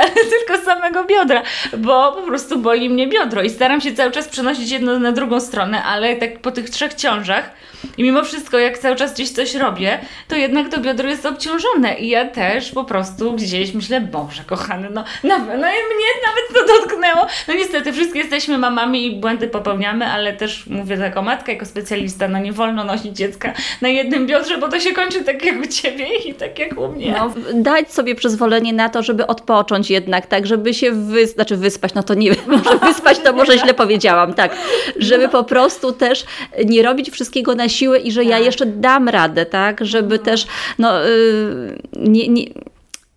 ale 0.02 0.10
tylko 0.10 0.64
samego 0.64 1.04
biodra, 1.04 1.42
bo 1.78 2.12
po 2.12 2.22
prostu 2.22 2.58
boli 2.58 2.90
mnie 2.90 3.06
biodro 3.06 3.42
i 3.42 3.50
staram 3.50 3.80
się 3.80 3.94
cały 3.94 4.10
czas 4.10 4.28
przenosić 4.28 4.70
jedno 4.70 4.98
na 4.98 5.12
drugą 5.12 5.40
stronę, 5.40 5.84
ale 5.84 6.16
tak 6.16 6.38
po 6.38 6.50
tych 6.50 6.70
trzech 6.70 6.94
ciążach 6.94 7.50
i 7.96 8.02
mimo 8.02 8.22
wszystko 8.22 8.58
jak 8.58 8.78
cały 8.78 8.96
czas 8.96 9.14
gdzieś 9.14 9.30
coś 9.30 9.54
robię, 9.54 9.98
to 10.28 10.36
jednak 10.36 10.68
to 10.68 10.80
biodro 10.80 11.08
jest 11.08 11.26
obciążone 11.26 11.98
i 11.98 12.08
ja 12.08 12.24
też 12.24 12.70
po 12.70 12.84
prostu 12.84 13.32
gdzieś 13.32 13.74
myślę, 13.74 14.00
Boże 14.00 14.42
kochany, 14.46 14.88
no, 14.90 15.04
no, 15.24 15.38
no 15.38 15.54
i 15.54 15.80
mnie 15.94 16.10
nawet 16.26 16.54
to 16.54 16.66
dotknęło. 16.66 17.26
No 17.48 17.54
niestety 17.54 17.92
wszystkie 17.92 18.18
jesteśmy 18.18 18.58
mamami 18.58 19.06
i 19.06 19.20
błędy 19.20 19.48
popełniamy, 19.48 20.06
ale 20.06 20.32
też 20.32 20.66
mówię 20.66 20.96
jako 20.96 21.22
matka, 21.22 21.52
jako 21.52 21.66
specjalista, 21.66 22.28
no 22.28 22.38
nie 22.38 22.52
wolno 22.52 22.84
nosić 22.84 23.16
dziecka 23.16 23.52
na 23.80 23.88
jednym 23.88 24.26
biodrze, 24.26 24.58
bo 24.58 24.68
to 24.68 24.80
się 24.80 24.92
kończy 24.92 25.24
tak 25.24 25.44
jak 25.44 25.60
u 25.60 25.66
Ciebie 25.66 26.06
i 26.16 26.34
tak 26.34 26.58
jak 26.58 26.78
u 26.78 26.88
mnie. 26.88 27.14
No, 27.18 27.34
dać 27.54 27.92
sobie 27.92 28.14
przyzwolenie 28.14 28.72
na 28.72 28.88
to, 28.88 29.02
żeby 29.10 29.26
odpocząć 29.26 29.90
jednak, 29.90 30.26
tak, 30.26 30.46
żeby 30.46 30.74
się 30.74 30.92
wys 30.92 31.34
znaczy 31.34 31.56
wyspać, 31.56 31.94
no 31.94 32.02
to 32.02 32.14
nie 32.14 32.30
może 32.46 32.78
wyspać 32.78 33.18
to 33.18 33.32
może 33.32 33.58
źle 33.58 33.74
powiedziałam, 33.74 34.34
tak, 34.34 34.56
żeby 34.96 35.28
po 35.28 35.44
prostu 35.44 35.92
też 35.92 36.24
nie 36.66 36.82
robić 36.82 37.10
wszystkiego 37.10 37.54
na 37.54 37.68
siłę 37.68 37.98
i 37.98 38.12
że 38.12 38.24
ja 38.24 38.36
Tak. 38.36 38.44
jeszcze 38.44 38.66
dam 38.66 39.08
radę, 39.08 39.46
tak, 39.46 39.84
żeby 39.84 40.18
też 40.18 40.46
no, 40.78 41.06
y, 41.06 41.78
nie, 41.96 42.28
nie, 42.28 42.44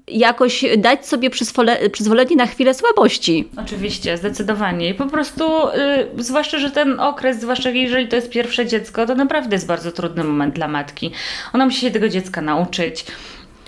jakoś 0.07 0.65
dać 0.77 1.07
sobie 1.07 1.29
przyzwole, 1.29 1.89
przyzwolenie 1.89 2.35
na 2.35 2.45
chwilę 2.45 2.73
słabości. 2.73 3.47
Oczywiście, 3.57 4.17
zdecydowanie. 4.17 4.89
I 4.89 4.93
po 4.93 5.05
prostu, 5.05 5.43
y, 6.17 6.23
zwłaszcza, 6.23 6.59
że 6.59 6.71
ten 6.71 6.99
okres, 6.99 7.41
zwłaszcza 7.41 7.69
jeżeli 7.69 8.07
to 8.07 8.15
jest 8.15 8.29
pierwsze 8.29 8.65
dziecko, 8.65 9.05
to 9.05 9.15
naprawdę 9.15 9.55
jest 9.55 9.67
bardzo 9.67 9.91
trudny 9.91 10.23
moment 10.23 10.55
dla 10.55 10.67
matki. 10.67 11.11
Ona 11.53 11.65
musi 11.65 11.79
się 11.79 11.91
tego 11.91 12.09
dziecka 12.09 12.41
nauczyć. 12.41 13.05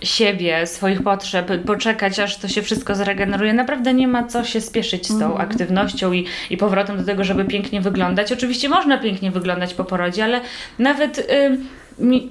Siebie, 0.06 0.68
swoich 0.68 1.04
potrzeb, 1.04 1.52
poczekać 1.66 2.20
aż 2.20 2.38
to 2.38 2.48
się 2.48 2.62
wszystko 2.62 2.96
zregeneruje. 2.96 3.54
Naprawdę 3.54 3.94
nie 3.94 4.08
ma 4.08 4.24
co 4.24 4.44
się 4.44 4.62
spieszyć 4.62 5.08
z 5.08 5.20
tą 5.20 5.38
aktywnością 5.38 6.14
i, 6.14 6.26
i 6.50 6.58
powrotem 6.58 6.98
do 6.98 7.04
tego, 7.04 7.24
żeby 7.24 7.46
pięknie 7.46 7.82
wyglądać. 7.82 8.32
Oczywiście 8.32 8.70
można 8.70 8.98
pięknie 8.98 9.32
wyglądać 9.32 9.74
po 9.74 9.84
porodzie, 9.84 10.24
ale 10.24 10.42
nawet 10.80 11.20
y, 11.20 11.58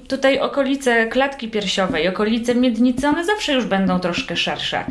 tutaj 0.07 0.39
okolice 0.39 1.07
klatki 1.07 1.49
piersiowej, 1.49 2.07
okolice 2.07 2.55
miednicy, 2.55 3.07
one 3.07 3.25
zawsze 3.25 3.53
już 3.53 3.65
będą 3.65 3.99
troszkę 3.99 4.35
szersze. 4.35 4.85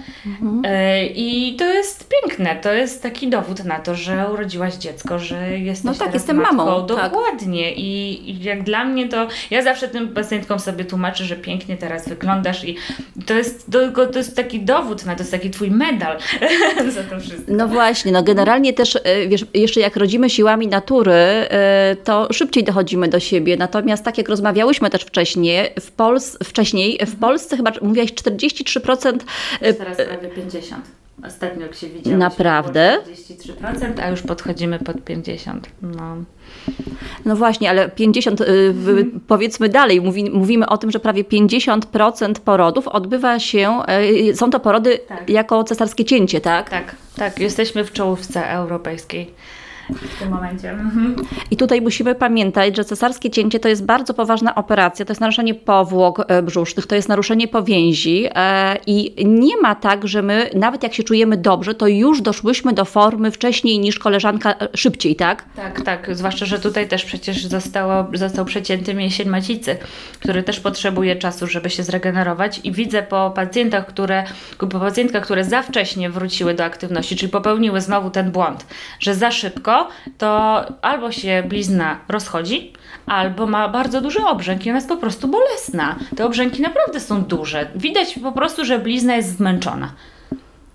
E, 0.65 1.07
I 1.07 1.57
to 1.57 1.65
jest 1.65 2.09
piękne. 2.09 2.57
To 2.57 2.73
jest 2.73 3.03
taki 3.03 3.29
dowód 3.29 3.65
na 3.65 3.79
to, 3.79 3.95
że 3.95 4.27
urodziłaś 4.33 4.75
dziecko, 4.75 5.19
że 5.19 5.59
jesteś 5.59 5.85
No 5.85 6.05
tak, 6.05 6.15
jestem 6.15 6.37
matką. 6.37 6.57
mamą, 6.57 6.87
tak. 6.87 7.13
Dokładnie. 7.13 7.75
I, 7.75 8.31
I 8.31 8.43
jak 8.43 8.63
dla 8.63 8.85
mnie 8.85 9.09
to, 9.09 9.29
ja 9.51 9.63
zawsze 9.63 9.89
tym 9.89 10.09
pacjentkom 10.09 10.59
sobie 10.59 10.85
tłumaczę, 10.85 11.25
że 11.25 11.37
pięknie 11.37 11.77
teraz 11.77 12.09
wyglądasz 12.09 12.65
i 12.65 12.77
to 13.27 13.35
jest, 13.35 13.71
to, 13.95 14.07
to 14.07 14.19
jest 14.19 14.37
taki 14.37 14.61
dowód 14.61 15.07
na 15.07 15.15
to, 15.15 15.21
jest 15.21 15.31
taki 15.31 15.51
twój 15.51 15.71
medal 15.71 16.19
za 16.95 17.03
to 17.03 17.21
wszystko. 17.21 17.53
No 17.53 17.69
właśnie, 17.69 18.13
no 18.13 18.23
generalnie 18.23 18.73
też, 18.73 18.97
e, 18.97 19.29
wiesz, 19.29 19.47
jeszcze 19.55 19.81
jak 19.81 19.97
rodzimy 19.97 20.31
siłami 20.31 20.69
natury, 20.69 21.13
e, 21.13 21.97
to 22.05 22.29
szybciej 22.33 22.65
dochodzimy 22.65 23.09
do 23.09 23.21
siebie. 23.21 23.57
Natomiast 23.57 24.05
tak 24.05 24.19
jak 24.19 24.29
rozmawiałyśmy 24.65 24.91
też 24.91 25.03
wcześniej, 25.03 25.71
w, 25.81 25.91
Pols 25.91 26.39
wcześniej, 26.45 26.99
w 27.07 27.17
Polsce 27.17 27.57
chyba 27.57 27.73
mówiłaś 27.83 28.13
43% 28.13 29.19
e, 29.61 29.75
Teraz 29.75 29.97
prawie 29.97 30.29
50. 30.29 30.85
Ostatnio 31.27 31.63
jak 31.63 31.75
się 31.75 31.89
widziało. 31.89 32.17
Naprawdę? 32.17 32.99
43%, 33.63 34.01
a 34.03 34.09
już 34.09 34.23
podchodzimy 34.23 34.79
pod 34.79 35.05
50. 35.05 35.69
No. 35.83 36.17
No 37.25 37.37
właśnie, 37.37 37.71
ale 37.71 37.89
50, 37.89 38.41
y, 38.41 38.45
w- 38.73 39.05
powiedzmy 39.29 39.69
dalej, 39.69 40.01
mówi, 40.01 40.31
mówimy 40.31 40.67
o 40.69 40.79
tym, 40.79 40.91
że 40.91 41.01
prawie 41.01 41.25
50% 41.25 42.35
porodów 42.41 42.89
odbywa 42.89 43.39
się, 43.39 43.79
y, 44.31 44.37
są 44.37 44.51
to 44.51 44.61
porody 44.61 44.99
Tak. 45.09 45.31
jako 45.31 45.65
cesarskie 45.65 46.05
cięcie, 46.05 46.41
tak? 46.41 46.71
Tak, 46.71 46.97
tak, 47.17 47.39
jesteśmy 47.39 47.85
w 47.85 47.93
czołówce 47.93 48.51
europejskiej. 48.51 49.31
W 49.91 50.19
tym 50.19 50.31
momencie. 50.31 50.71
Mhm. 50.71 51.17
I 51.51 51.57
tutaj 51.57 51.81
musimy 51.81 52.15
pamiętać, 52.15 52.77
że 52.77 52.85
cesarskie 52.85 53.31
cięcie 53.31 53.61
to 53.61 53.69
jest 53.69 53.85
bardzo 53.85 54.15
poważna 54.15 54.55
operacja, 54.55 55.05
to 55.05 55.11
jest 55.11 55.21
naruszenie 55.21 55.55
powłok 55.55 56.25
e, 56.29 56.43
brzusznych, 56.43 56.87
to 56.87 56.95
jest 56.95 57.09
naruszenie 57.09 57.49
powięzi 57.49 58.27
e, 58.35 58.77
i 58.87 59.25
nie 59.25 59.57
ma 59.57 59.75
tak, 59.75 60.09
że 60.09 60.23
my 60.23 60.51
nawet 60.55 60.83
jak 60.83 60.95
się 60.95 61.03
czujemy 61.03 61.37
dobrze, 61.37 61.75
to 61.75 61.87
już 61.87 62.21
doszłyśmy 62.23 62.73
do 62.73 62.85
formy 62.85 63.31
wcześniej 63.31 63.79
niż 63.79 63.99
koleżanka 63.99 64.55
e, 64.55 64.69
szybciej, 64.77 65.17
tak? 65.17 65.45
Tak, 65.57 65.81
tak. 65.81 66.17
Zwłaszcza, 66.17 66.47
że 66.47 66.59
tutaj 66.59 66.89
też 66.89 67.05
przecież 67.05 67.47
zostało, 67.47 68.07
został 68.15 68.45
przecięty 68.45 68.95
mięsień 68.95 69.29
macicy, 69.29 69.77
który 70.21 70.43
też 70.43 70.61
potrzebuje 70.61 71.17
czasu, 71.17 71.47
żeby 71.47 71.71
się 71.71 71.83
zregenerować. 71.83 72.61
I 72.65 72.73
widzę 72.73 73.03
po 73.03 73.31
pacjentach, 73.31 73.87
które, 73.87 74.25
po 74.59 74.67
pacjentkach, 74.67 75.25
które 75.25 75.45
za 75.45 75.63
wcześnie 75.63 76.11
wróciły 76.11 76.55
do 76.55 76.65
aktywności, 76.65 77.17
czyli 77.17 77.33
popełniły 77.33 77.81
znowu 77.81 78.11
ten 78.11 78.31
błąd, 78.31 78.67
że 79.01 79.15
za 79.15 79.31
szybko, 79.31 79.74
to 80.19 80.61
albo 80.83 81.13
się 81.13 81.43
blizna 81.49 81.99
rozchodzi, 82.09 82.73
albo 83.07 83.47
ma 83.47 83.69
bardzo 83.69 84.01
duży 84.01 84.25
obrzęk 84.25 84.67
i 84.67 84.71
ona 84.71 84.79
jest 84.79 84.89
po 84.89 84.97
prostu 84.97 85.29
bolesna. 85.29 85.97
Te 86.17 86.27
obrzęki 86.27 86.63
naprawdę 86.63 87.01
są 87.01 87.23
duże. 87.23 87.71
Widać 87.75 88.19
po 88.23 88.33
prostu, 88.33 88.65
że 88.65 88.79
blizna 88.79 89.17
jest 89.17 89.37
zmęczona. 89.37 89.93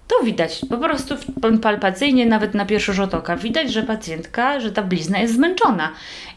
To 0.09 0.25
widać, 0.25 0.61
po 0.69 0.77
prostu 0.77 1.15
palpacyjnie, 1.61 2.25
nawet 2.25 2.53
na 2.53 2.65
pierwszy 2.65 2.93
rzut 2.93 3.13
oka, 3.13 3.37
widać, 3.37 3.71
że 3.71 3.83
pacjentka, 3.83 4.59
że 4.59 4.71
ta 4.71 4.83
blizna 4.83 5.19
jest 5.19 5.33
zmęczona 5.33 5.91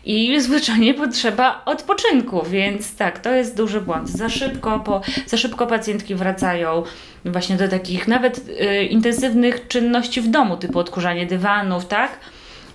i 0.04 0.40
zwyczajnie 0.40 0.95
potrzeba 1.04 1.62
odpoczynku, 1.64 2.42
więc 2.50 2.97
tak, 2.97 3.19
to 3.19 3.31
jest 3.31 3.57
duży 3.57 3.81
błąd. 3.81 4.09
Za 4.09 4.28
szybko, 4.28 4.81
po, 4.81 5.00
za 5.26 5.37
szybko 5.37 5.66
pacjentki 5.66 6.14
wracają 6.14 6.83
właśnie 7.25 7.57
do 7.57 7.69
takich 7.69 8.09
nawet 8.09 8.49
y, 8.49 8.85
intensywnych 8.85 9.69
czynności 9.69 10.21
w 10.21 10.28
domu, 10.28 10.57
typu 10.57 10.78
odkurzanie 10.78 11.26
dywanów, 11.26 11.87
tak? 11.87 12.11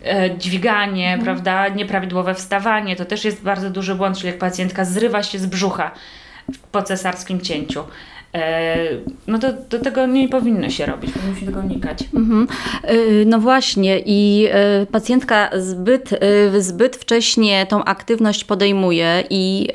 E, 0.08 0.38
dźwiganie, 0.38 1.20
prawda, 1.24 1.68
nieprawidłowe 1.68 2.34
wstawanie, 2.34 2.96
to 2.96 3.06
też 3.06 3.26
jest 3.26 3.44
bardzo 3.44 3.70
duży 3.70 3.96
błąd, 3.96 4.18
czyli 4.18 4.28
jak 4.28 4.38
pacjentka 4.38 4.86
zrywa 4.86 5.24
się 5.24 5.40
z 5.40 5.46
brzucha 5.46 5.92
po 6.72 6.84
cesarskim 6.84 7.42
cięciu. 7.42 7.84
E, 8.34 8.78
No 9.28 9.40
to 9.40 9.48
do 9.70 9.80
tego 9.80 10.06
nie 10.06 10.30
powinno 10.30 10.70
się 10.70 10.86
robić, 10.86 11.12
powinno 11.12 11.40
się 11.40 11.46
tego 11.46 11.60
unikać. 11.60 12.04
Mhm. 12.16 12.48
Y, 12.90 13.26
No 13.28 13.40
właśnie 13.40 14.00
i 14.06 14.48
y, 14.82 14.86
pacjentka 14.86 15.50
zbyt, 15.58 16.10
zbyt 16.60 16.96
wcześnie 16.96 17.66
tą 17.66 17.84
aktywność 17.84 18.44
podejmuje 18.44 19.24
i 19.30 19.70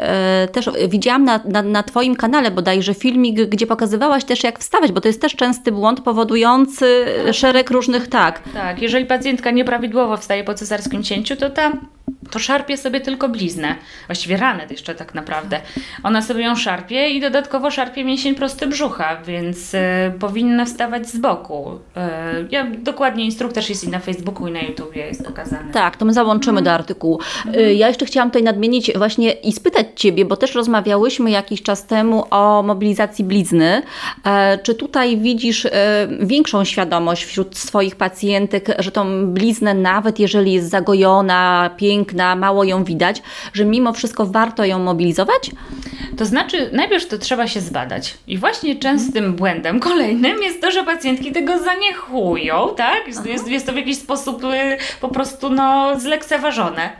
też 0.52 0.70
widziałam 0.88 1.24
na, 1.24 1.40
na, 1.44 1.62
na 1.62 1.82
Twoim 1.82 2.16
kanale 2.16 2.50
bodajże 2.50 2.94
filmik, 2.94 3.40
gdzie 3.40 3.66
pokazywałaś 3.66 4.24
też 4.24 4.44
jak 4.44 4.58
wstawać, 4.58 4.92
bo 4.92 5.00
to 5.00 5.08
jest 5.08 5.20
też 5.20 5.36
częsty 5.36 5.72
błąd 5.72 6.00
powodujący 6.00 7.04
szereg 7.32 7.70
różnych 7.70 8.08
tak. 8.08 8.42
Tak, 8.54 8.82
jeżeli 8.82 9.06
pacjentka 9.06 9.50
nieprawidłowo 9.50 10.16
wstaje 10.16 10.44
po 10.44 10.54
cesarskim 10.54 11.02
cięciu, 11.02 11.36
to 11.36 11.50
ta 11.50 11.72
to 12.30 12.38
szarpie 12.38 12.76
sobie 12.76 13.00
tylko 13.00 13.28
bliznę, 13.28 13.74
właściwie 14.06 14.36
ranę 14.36 14.66
jeszcze 14.70 14.94
tak 14.94 15.14
naprawdę. 15.14 15.60
Ona 16.02 16.22
sobie 16.22 16.44
ją 16.44 16.56
szarpie 16.56 17.08
i 17.08 17.20
dodatkowo 17.20 17.70
szarpie 17.70 18.04
mięsień 18.04 18.34
prosty 18.42 18.66
brzucha, 18.66 19.22
więc 19.26 19.74
e, 19.74 20.12
powinna 20.18 20.64
wstawać 20.64 21.08
z 21.08 21.18
boku. 21.18 21.70
E, 21.96 22.44
ja 22.50 22.66
dokładnie 22.78 23.24
instruktaż 23.24 23.68
jest 23.68 23.84
i 23.84 23.88
na 23.88 23.98
Facebooku 23.98 24.48
i 24.48 24.52
na 24.52 24.60
YouTubie 24.60 25.06
jest 25.06 25.24
pokazany. 25.24 25.72
Tak, 25.72 25.96
to 25.96 26.04
my 26.04 26.12
załączymy 26.12 26.62
do 26.62 26.72
artykułu. 26.72 27.18
Y, 27.56 27.74
Ja 27.74 27.88
jeszcze 27.88 28.06
chciałam 28.06 28.30
tutaj 28.30 28.42
nadmienić 28.42 28.92
właśnie 28.98 29.30
i 29.32 29.52
spytać 29.52 29.86
Ciebie, 29.96 30.24
bo 30.24 30.36
też 30.36 30.54
rozmawiałyśmy 30.54 31.30
jakiś 31.30 31.62
czas 31.62 31.86
temu 31.86 32.24
o 32.30 32.62
mobilizacji 32.62 33.24
blizny. 33.24 33.82
E, 34.26 34.58
Czy 34.58 34.74
tutaj 34.74 35.16
widzisz 35.16 35.66
e, 35.66 35.70
większą 36.20 36.64
świadomość 36.64 37.24
wśród 37.24 37.58
swoich 37.58 37.96
pacjentek, 37.96 38.66
że 38.78 38.90
tą 38.90 39.26
bliznę, 39.26 39.74
nawet 39.74 40.18
jeżeli 40.18 40.52
jest 40.52 40.70
zagojona, 40.70 41.70
piękna, 41.76 42.36
mało 42.36 42.64
ją 42.64 42.84
widać, 42.84 43.22
że 43.52 43.64
mimo 43.64 43.92
wszystko 43.92 44.26
warto 44.26 44.64
ją 44.64 44.78
mobilizować? 44.78 45.50
To 46.16 46.24
znaczy, 46.24 46.70
najpierw 46.72 47.06
to 47.08 47.18
trzeba 47.18 47.46
się 47.46 47.60
zbadać. 47.60 48.14
I 48.32 48.38
właśnie 48.38 48.76
częstym 48.76 49.34
błędem 49.34 49.80
kolejnym 49.80 50.42
jest 50.42 50.60
to, 50.60 50.70
że 50.70 50.84
pacjentki 50.84 51.32
tego 51.32 51.58
zaniechują, 51.58 52.74
tak? 52.76 53.06
Jest, 53.06 53.26
jest, 53.26 53.48
jest 53.48 53.66
to 53.66 53.72
w 53.72 53.76
jakiś 53.76 53.98
sposób 53.98 54.44
y, 54.44 54.76
po 55.00 55.08
prostu 55.08 55.50
no, 55.50 56.00
zlekceważone. 56.00 56.90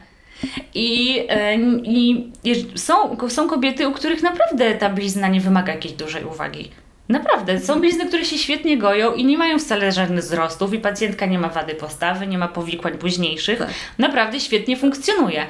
I, 0.74 1.20
e, 1.28 1.56
i 1.84 2.32
są, 2.74 3.16
są 3.28 3.48
kobiety, 3.48 3.88
u 3.88 3.92
których 3.92 4.22
naprawdę 4.22 4.74
ta 4.74 4.88
blizna 4.88 5.28
nie 5.28 5.40
wymaga 5.40 5.72
jakiejś 5.72 5.94
dużej 5.94 6.24
uwagi. 6.24 6.70
Naprawdę, 7.08 7.60
są 7.60 7.80
blizny, 7.80 8.06
które 8.06 8.24
się 8.24 8.38
świetnie 8.38 8.78
goją 8.78 9.14
i 9.14 9.24
nie 9.24 9.38
mają 9.38 9.58
wcale 9.58 9.92
żadnych 9.92 10.24
wzrostów 10.24 10.74
i 10.74 10.78
pacjentka 10.78 11.26
nie 11.26 11.38
ma 11.38 11.48
wady 11.48 11.74
postawy, 11.74 12.26
nie 12.26 12.38
ma 12.38 12.48
powikłań 12.48 12.98
późniejszych. 12.98 13.58
Tak. 13.58 13.70
Naprawdę 13.98 14.40
świetnie 14.40 14.76
funkcjonuje. 14.76 15.46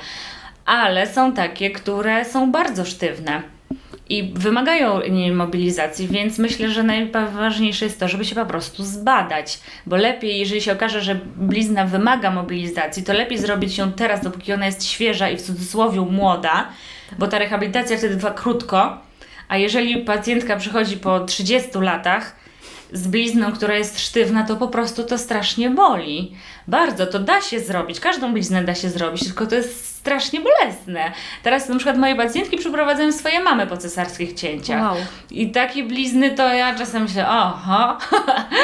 Ale 0.64 1.06
są 1.06 1.32
takie, 1.32 1.70
które 1.70 2.24
są 2.24 2.52
bardzo 2.52 2.84
sztywne 2.84 3.42
i 4.08 4.32
wymagają 4.34 5.00
mobilizacji, 5.32 6.08
więc 6.08 6.38
myślę, 6.38 6.70
że 6.70 6.82
najważniejsze 6.82 7.84
jest 7.84 8.00
to, 8.00 8.08
żeby 8.08 8.24
się 8.24 8.34
po 8.34 8.46
prostu 8.46 8.84
zbadać, 8.84 9.60
bo 9.86 9.96
lepiej, 9.96 10.38
jeżeli 10.38 10.60
się 10.60 10.72
okaże, 10.72 11.00
że 11.00 11.20
blizna 11.36 11.84
wymaga 11.84 12.30
mobilizacji, 12.30 13.02
to 13.02 13.12
lepiej 13.12 13.38
zrobić 13.38 13.78
ją 13.78 13.92
teraz, 13.92 14.20
dopóki 14.20 14.52
ona 14.52 14.66
jest 14.66 14.84
świeża 14.84 15.30
i 15.30 15.36
w 15.36 15.42
cudzysłowie 15.42 16.00
młoda, 16.00 16.68
bo 17.18 17.28
ta 17.28 17.38
rehabilitacja 17.38 17.98
wtedy 17.98 18.16
trwa 18.16 18.30
krótko, 18.30 18.98
a 19.48 19.56
jeżeli 19.56 19.96
pacjentka 19.96 20.56
przychodzi 20.56 20.96
po 20.96 21.20
30 21.20 21.70
latach 21.74 22.36
z 22.92 23.08
blizną, 23.08 23.52
która 23.52 23.74
jest 23.74 24.00
sztywna, 24.00 24.44
to 24.44 24.56
po 24.56 24.68
prostu 24.68 25.04
to 25.04 25.18
strasznie 25.18 25.70
boli. 25.70 26.32
Bardzo, 26.68 27.06
to 27.06 27.18
da 27.18 27.40
się 27.40 27.60
zrobić, 27.60 28.00
każdą 28.00 28.32
bliznę 28.32 28.64
da 28.64 28.74
się 28.74 28.88
zrobić, 28.88 29.24
tylko 29.24 29.46
to 29.46 29.54
jest 29.54 29.92
strasznie 29.96 30.40
bolesne. 30.40 31.12
Teraz 31.42 31.68
na 31.68 31.74
przykład 31.76 31.98
moje 31.98 32.16
pacjentki 32.16 32.56
przyprowadzają 32.56 33.12
swoje 33.12 33.40
mamy 33.40 33.66
po 33.66 33.76
cesarskich 33.76 34.34
cięciach. 34.34 34.82
Wow. 34.82 34.96
I 35.30 35.50
takie 35.50 35.84
blizny 35.84 36.30
to 36.30 36.54
ja 36.54 36.74
czasem 36.74 37.02
myślę, 37.02 37.28
oho, 37.28 37.98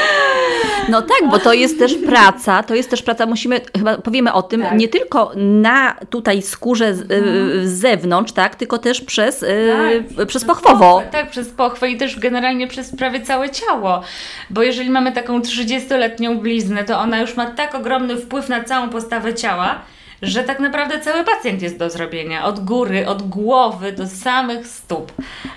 No 0.89 1.03
tak, 1.03 1.31
bo 1.31 1.39
to 1.39 1.53
jest 1.53 1.79
też 1.79 1.95
praca, 2.07 2.63
to 2.63 2.75
jest 2.75 2.91
też 2.91 3.03
praca, 3.03 3.27
musimy, 3.27 3.61
chyba 3.79 3.99
powiemy 3.99 4.33
o 4.33 4.43
tym, 4.43 4.63
Tak. 4.63 4.79
nie 4.79 4.89
tylko 4.89 5.33
na 5.37 5.97
tutaj 6.11 6.43
skórze 6.43 6.95
z, 6.95 7.01
y, 7.01 7.69
z 7.69 7.81
zewnątrz, 7.81 8.33
tak, 8.33 8.55
tylko 8.55 8.79
też 8.79 9.01
przez, 9.01 9.43
y, 9.43 9.73
Tak, 10.17 10.27
przez 10.27 10.45
pochwowo. 10.45 11.03
Tak, 11.11 11.31
przez 11.31 11.49
pochwę 11.49 11.91
i 11.91 11.97
też 11.97 12.19
generalnie 12.19 12.67
przez 12.67 12.97
prawie 12.97 13.21
całe 13.21 13.51
ciało. 13.51 14.03
Bo 14.51 14.63
jeżeli 14.63 14.91
mamy 14.91 15.13
taką 15.13 15.41
30-letnią 15.41 16.39
bliznę, 16.39 16.85
to 16.85 16.99
ona 16.99 17.21
już 17.21 17.37
ma 17.37 17.47
tak 17.47 17.75
ogromny 17.89 18.17
wpływ 18.17 18.49
na 18.49 18.65
całą 18.65 18.89
postawę 18.89 19.35
ciała, 19.35 19.81
że 20.23 20.43
tak 20.43 20.61
naprawdę 20.61 21.01
cały 21.01 21.25
pacjent 21.25 21.63
jest 21.63 21.79
do 21.79 21.91
zrobienia. 21.91 22.45
Od 22.45 22.61
góry, 22.61 23.07
od 23.07 23.23
głowy 23.23 23.93
do 23.93 24.07
samych 24.07 24.67
stóp. 24.67 25.13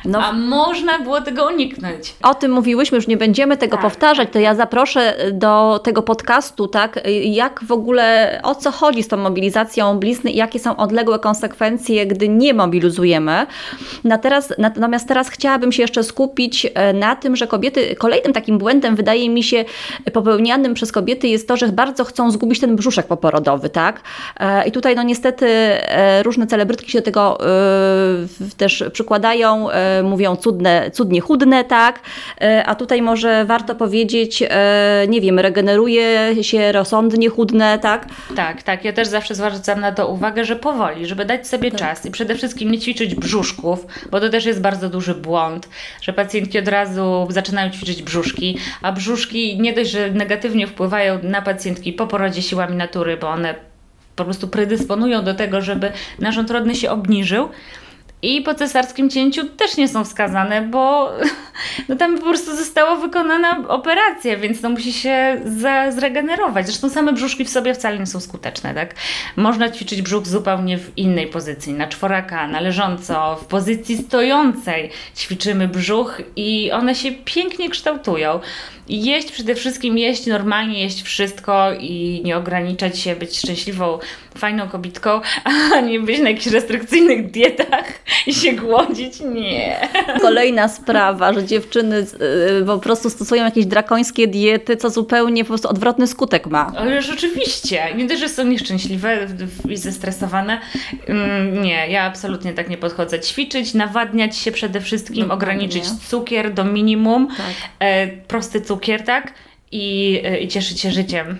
No. 0.05 0.25
A 0.25 0.31
można 0.31 0.99
było 0.99 1.21
tego 1.21 1.45
uniknąć. 1.47 2.15
O 2.23 2.35
tym 2.35 2.51
mówiłyśmy, 2.51 2.95
już 2.95 3.07
nie 3.07 3.17
będziemy 3.17 3.57
tego 3.57 3.77
Tak, 3.77 3.81
powtarzać, 3.85 4.29
to 4.31 4.39
ja 4.39 4.55
zaproszę 4.55 5.15
do 5.31 5.79
tego 5.83 6.01
podcastu, 6.01 6.67
tak, 6.67 6.99
jak 7.23 7.63
w 7.63 7.71
ogóle, 7.71 8.39
o 8.43 8.55
co 8.55 8.71
chodzi 8.71 9.03
z 9.03 9.07
tą 9.07 9.17
mobilizacją 9.17 9.99
blizny 9.99 10.31
i 10.31 10.35
jakie 10.35 10.59
są 10.59 10.77
odległe 10.77 11.19
konsekwencje, 11.19 12.07
gdy 12.07 12.29
nie 12.29 12.53
mobilizujemy. 12.53 13.45
Na 14.03 14.17
teraz, 14.17 14.53
natomiast 14.57 15.07
teraz 15.07 15.29
chciałabym 15.29 15.71
się 15.71 15.83
jeszcze 15.83 16.03
skupić 16.03 16.67
e, 16.73 16.93
na 16.93 17.15
tym, 17.15 17.35
że 17.35 17.47
kobiety, 17.47 17.95
kolejnym 17.95 18.33
takim 18.33 18.57
błędem 18.57 18.95
wydaje 18.95 19.29
mi 19.29 19.43
się 19.43 19.65
popełnianym 20.13 20.73
przez 20.73 20.91
kobiety 20.91 21.27
jest 21.27 21.47
to, 21.47 21.57
że 21.57 21.67
bardzo 21.67 22.03
chcą 22.03 22.31
zgubić 22.31 22.59
ten 22.59 22.75
brzuszek 22.75 23.07
poporodowy, 23.07 23.69
tak? 23.69 24.01
E, 24.51 24.67
I 24.67 24.71
tutaj 24.71 24.95
no 24.95 25.03
niestety 25.03 25.45
e, 25.47 26.23
różne 26.23 26.47
celebrytki 26.47 26.91
się 26.91 26.99
do 26.99 27.05
tego 27.05 27.37
e, 27.39 27.47
też 28.57 28.83
przykładają, 28.93 29.67
mówią 30.03 30.35
cudne, 30.35 30.91
cudnie 30.91 31.21
chudne, 31.21 31.63
tak? 31.63 31.99
A 32.65 32.75
tutaj 32.75 33.01
może 33.01 33.45
warto 33.45 33.75
powiedzieć, 33.75 34.43
nie 35.07 35.21
wiem, 35.21 35.39
regeneruje 35.39 36.35
się 36.43 36.71
rozsądnie 36.71 37.29
chudne, 37.29 37.79
tak? 37.79 38.05
Tak, 38.35 38.63
tak. 38.63 38.85
Ja 38.85 38.93
też 38.93 39.07
zawsze 39.07 39.35
zwracam 39.35 39.79
na 39.79 39.91
to 39.91 40.07
uwagę, 40.07 40.45
że 40.45 40.55
powoli, 40.55 41.05
żeby 41.05 41.25
dać 41.25 41.47
sobie 41.47 41.71
czas 41.71 42.05
i 42.05 42.11
przede 42.11 42.35
wszystkim 42.35 42.71
nie 42.71 42.79
ćwiczyć 42.79 43.15
brzuszków, 43.15 43.85
bo 44.11 44.19
to 44.19 44.29
też 44.29 44.45
jest 44.45 44.61
bardzo 44.61 44.89
duży 44.89 45.15
błąd, 45.15 45.69
że 46.01 46.13
pacjentki 46.13 46.59
od 46.59 46.67
razu 46.67 47.27
zaczynają 47.29 47.71
ćwiczyć 47.71 48.03
brzuszki, 48.03 48.57
a 48.81 48.91
brzuszki 48.91 49.61
nie 49.61 49.73
dość, 49.73 49.91
że 49.91 50.11
negatywnie 50.11 50.67
wpływają 50.67 51.19
na 51.23 51.41
pacjentki 51.41 51.93
po 51.93 52.07
porodzie 52.07 52.41
siłami 52.41 52.75
natury, 52.75 53.17
bo 53.17 53.29
one 53.29 53.70
po 54.21 54.25
prostu 54.25 54.47
predysponują 54.47 55.23
do 55.23 55.33
tego, 55.33 55.61
żeby 55.61 55.91
narząd 56.19 56.51
rodny 56.51 56.75
się 56.75 56.91
obniżył. 56.91 57.49
I 58.23 58.41
po 58.41 58.53
cesarskim 58.53 59.09
cięciu 59.09 59.45
też 59.45 59.77
nie 59.77 59.87
są 59.87 60.03
wskazane, 60.03 60.61
bo 60.61 61.11
no 61.89 61.95
tam 61.95 62.17
po 62.17 62.25
prostu 62.25 62.55
została 62.55 62.95
wykonana 62.95 63.67
operacja, 63.67 64.37
więc 64.37 64.61
to 64.61 64.69
musi 64.69 64.93
się 64.93 65.41
za, 65.45 65.91
zregenerować. 65.91 66.65
Zresztą 66.65 66.89
same 66.89 67.13
brzuszki 67.13 67.45
w 67.45 67.49
sobie 67.49 67.73
wcale 67.73 67.99
nie 67.99 68.05
są 68.05 68.19
skuteczne, 68.19 68.73
tak? 68.73 68.95
Można 69.35 69.69
ćwiczyć 69.69 70.01
brzuch 70.01 70.27
zupełnie 70.27 70.77
w 70.77 70.97
innej 70.97 71.27
pozycji, 71.27 71.73
na 71.73 71.87
czworaka, 71.87 72.47
na 72.47 72.59
leżąco, 72.59 73.35
w 73.35 73.45
pozycji 73.45 73.97
stojącej 73.97 74.89
ćwiczymy 75.15 75.67
brzuch 75.67 76.21
i 76.35 76.71
one 76.71 76.95
się 76.95 77.11
pięknie 77.11 77.69
kształtują. 77.69 78.39
Jeść 78.89 79.31
przede 79.31 79.55
wszystkim, 79.55 79.97
jeść 79.97 80.25
normalnie, 80.25 80.81
jeść 80.81 81.01
wszystko 81.01 81.73
i 81.79 82.21
nie 82.25 82.37
ograniczać 82.37 82.99
się, 82.99 83.15
być 83.15 83.37
szczęśliwą, 83.37 83.99
fajną 84.37 84.69
kobitką, 84.69 85.21
a 85.75 85.79
nie 85.79 85.99
być 85.99 86.19
na 86.19 86.29
jakichś 86.29 86.47
restrykcyjnych 86.47 87.31
dietach 87.31 87.85
i 88.27 88.33
się 88.33 88.53
głodzić. 88.53 89.19
Nie. 89.19 89.87
Kolejna 90.21 90.67
sprawa, 90.67 91.33
że 91.33 91.45
dziewczyny 91.45 91.97
y, 92.61 92.65
po 92.65 92.77
prostu 92.77 93.09
stosują 93.09 93.43
jakieś 93.45 93.65
drakońskie 93.65 94.27
diety, 94.27 94.77
co 94.77 94.89
zupełnie 94.89 95.43
po 95.43 95.47
prostu 95.47 95.69
odwrotny 95.69 96.07
skutek 96.07 96.47
ma. 96.47 96.71
Ale 96.77 97.01
rzeczywiście, 97.01 97.83
nie 97.95 98.05
dość, 98.07 98.19
że 98.19 98.29
są 98.29 98.43
nieszczęśliwe 98.45 99.27
i 99.69 99.77
zestresowane. 99.77 100.59
Mm, 101.07 101.61
Nie, 101.63 101.87
ja 101.91 102.03
absolutnie 102.03 102.53
tak 102.53 102.69
nie 102.69 102.77
podchodzę. 102.77 103.19
Ćwiczyć, 103.19 103.73
nawadniać 103.73 104.37
się 104.37 104.51
przede 104.51 104.81
wszystkim, 104.81 105.15
Dokładnie. 105.15 105.33
ograniczyć 105.33 105.83
cukier 106.09 106.53
do 106.53 106.63
minimum, 106.65 107.27
Tak. 107.27 107.45
e, 107.79 108.07
prosty 108.07 108.61
cukier, 108.61 109.03
tak? 109.03 109.33
I, 109.71 110.21
e, 110.23 110.39
I 110.39 110.47
cieszyć 110.47 110.81
się 110.81 110.91
życiem. 110.91 111.37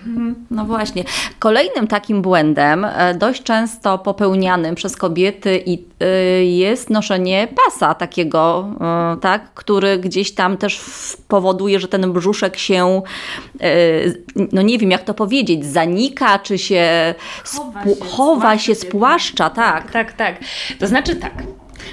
No 0.52 0.66
właśnie. 0.66 1.04
Kolejnym 1.40 1.88
takim 1.88 2.22
błędem, 2.22 2.86
e, 2.86 3.14
dość 3.14 3.44
często 3.44 3.98
popełnianym 3.98 4.76
przez 4.76 4.96
kobiety 4.98 5.64
i 5.66 5.86
y, 6.04 6.46
jest 6.46 6.90
noszenie 6.90 7.48
pasa 7.66 7.94
takiego, 7.94 8.70
e, 8.82 9.18
tak, 9.22 9.54
który 9.54 9.98
gdzieś 9.98 10.32
tam 10.32 10.58
też 10.58 10.82
powoduje, 11.28 11.80
że 11.80 11.88
ten 11.88 12.14
brzuszek 12.14 12.58
się, 12.58 13.02
e, 13.62 13.70
no 14.52 14.62
nie 14.62 14.78
wiem 14.78 14.92
jak 14.92 15.04
to 15.04 15.14
powiedzieć, 15.14 15.66
zanika, 15.66 16.40
czy 16.40 16.58
się 16.58 17.16
Chowa 17.46 17.84
się, 17.84 18.06
chowa 18.06 18.58
się. 18.58 18.76
spłaszcza, 18.76 19.50
tak. 19.50 19.92
Tak, 19.92 20.14
tak. 20.14 20.36
To 20.80 20.88
znaczy 20.88 21.16
tak. 21.16 21.44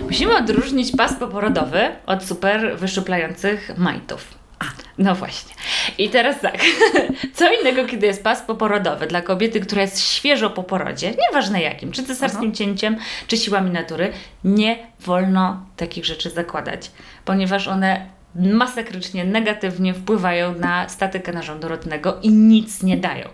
Musimy 0.00 0.36
odróżnić 0.36 0.96
pas 0.96 1.14
poporodowy 1.14 1.80
od 2.06 2.24
super 2.24 2.76
wyszuplających 2.78 3.78
majtów. 3.78 4.37
A, 4.58 4.64
no 4.98 5.14
właśnie. 5.14 5.54
I 5.98 6.10
teraz 6.10 6.40
tak. 6.40 6.58
Co 7.34 7.52
innego, 7.52 7.84
kiedy 7.84 8.06
jest 8.06 8.24
pas 8.24 8.42
poporodowy 8.42 9.06
dla 9.06 9.22
kobiety, 9.22 9.60
która 9.60 9.82
jest 9.82 10.00
świeżo 10.00 10.50
po 10.50 10.62
porodzie, 10.62 11.14
nieważne 11.28 11.62
jakim, 11.62 11.92
czy 11.92 12.04
cesarskim 12.04 12.54
cięciem, 12.54 12.96
czy 13.26 13.36
siłami 13.36 13.70
natury, 13.70 14.12
nie 14.44 14.86
wolno 15.00 15.66
takich 15.76 16.04
rzeczy 16.04 16.30
zakładać, 16.30 16.90
ponieważ 17.24 17.68
one 17.68 18.06
masakrycznie 18.34 19.24
negatywnie 19.24 19.94
wpływają 19.94 20.54
na 20.54 20.88
statykę 20.88 21.32
narządu 21.32 21.68
rodnego 21.68 22.18
i 22.22 22.28
nic 22.28 22.82
nie 22.82 22.96
dają. 22.96 23.28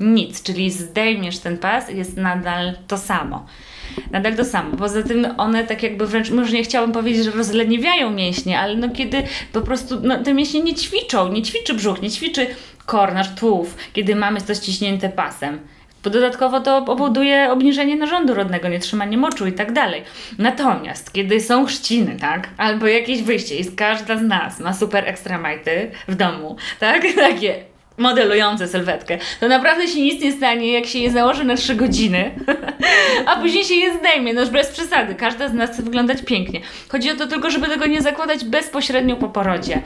Nic, 0.00 0.42
czyli 0.42 0.70
zdejmiesz 0.70 1.38
ten 1.38 1.58
pas, 1.58 1.88
jest 1.88 2.16
nadal 2.16 2.74
to 2.86 2.98
samo. 2.98 3.46
Nadal 4.10 4.36
to 4.36 4.44
samo. 4.44 4.76
Poza 4.76 5.02
tym 5.02 5.26
one 5.36 5.64
tak 5.64 5.82
jakby 5.82 6.06
wręcz, 6.06 6.30
może 6.30 6.52
nie 6.52 6.62
chciałabym 6.62 6.92
powiedzieć, 6.94 7.24
że 7.24 7.30
rozleniwiają 7.30 8.10
mięśnie, 8.10 8.60
ale 8.60 8.76
no 8.76 8.88
kiedy 8.90 9.22
po 9.52 9.60
prostu 9.60 10.00
no, 10.02 10.22
te 10.22 10.34
mięśnie 10.34 10.62
nie 10.62 10.74
ćwiczą, 10.74 11.32
nie 11.32 11.42
ćwiczy 11.42 11.74
brzuch, 11.74 12.02
nie 12.02 12.10
ćwiczy 12.10 12.46
kor, 12.86 13.14
nasz 13.14 13.34
tułów, 13.34 13.76
kiedy 13.92 14.16
mamy 14.16 14.40
to 14.40 14.54
ściśnięte 14.54 15.08
pasem. 15.08 15.58
Bo 16.04 16.10
Dodatkowo 16.10 16.60
to 16.60 16.82
powoduje 16.82 17.50
obniżenie 17.50 17.96
narządu 17.96 18.34
rodnego, 18.34 18.68
nietrzymanie 18.68 19.18
moczu 19.18 19.46
i 19.46 19.52
tak 19.52 19.72
dalej. 19.72 20.02
Natomiast, 20.38 21.12
kiedy 21.12 21.40
są 21.40 21.66
chrzciny, 21.66 22.16
tak, 22.20 22.48
albo 22.56 22.86
jakieś 22.86 23.22
wyjście 23.22 23.56
i 23.56 23.64
każda 23.76 24.18
z 24.18 24.22
nas 24.22 24.60
ma 24.60 24.72
super 24.72 25.08
ekstremajty 25.08 25.90
w 26.08 26.14
domu, 26.14 26.56
tak, 26.80 27.02
takie 27.16 27.71
modelujące 28.02 28.68
sylwetkę, 28.68 29.18
to 29.40 29.48
naprawdę 29.48 29.88
się 29.88 30.00
nic 30.00 30.22
nie 30.22 30.32
stanie, 30.32 30.72
jak 30.72 30.86
się 30.86 30.98
je 30.98 31.10
założy 31.10 31.44
na 31.44 31.56
3 31.56 31.74
godziny, 31.74 32.30
a 33.26 33.36
później 33.36 33.64
się 33.64 33.74
je 33.74 33.98
zdejmie, 33.98 34.34
no 34.34 34.40
już 34.40 34.50
bez 34.50 34.68
przesady. 34.68 35.14
Każda 35.14 35.48
z 35.48 35.54
nas 35.54 35.70
chce 35.70 35.82
wyglądać 35.82 36.22
pięknie. 36.22 36.60
Chodzi 36.88 37.10
o 37.10 37.14
to 37.14 37.26
tylko, 37.26 37.50
żeby 37.50 37.68
tego 37.68 37.86
nie 37.86 38.02
zakładać 38.02 38.44
bezpośrednio 38.44 39.16
po 39.16 39.28
porodzie. 39.28 39.82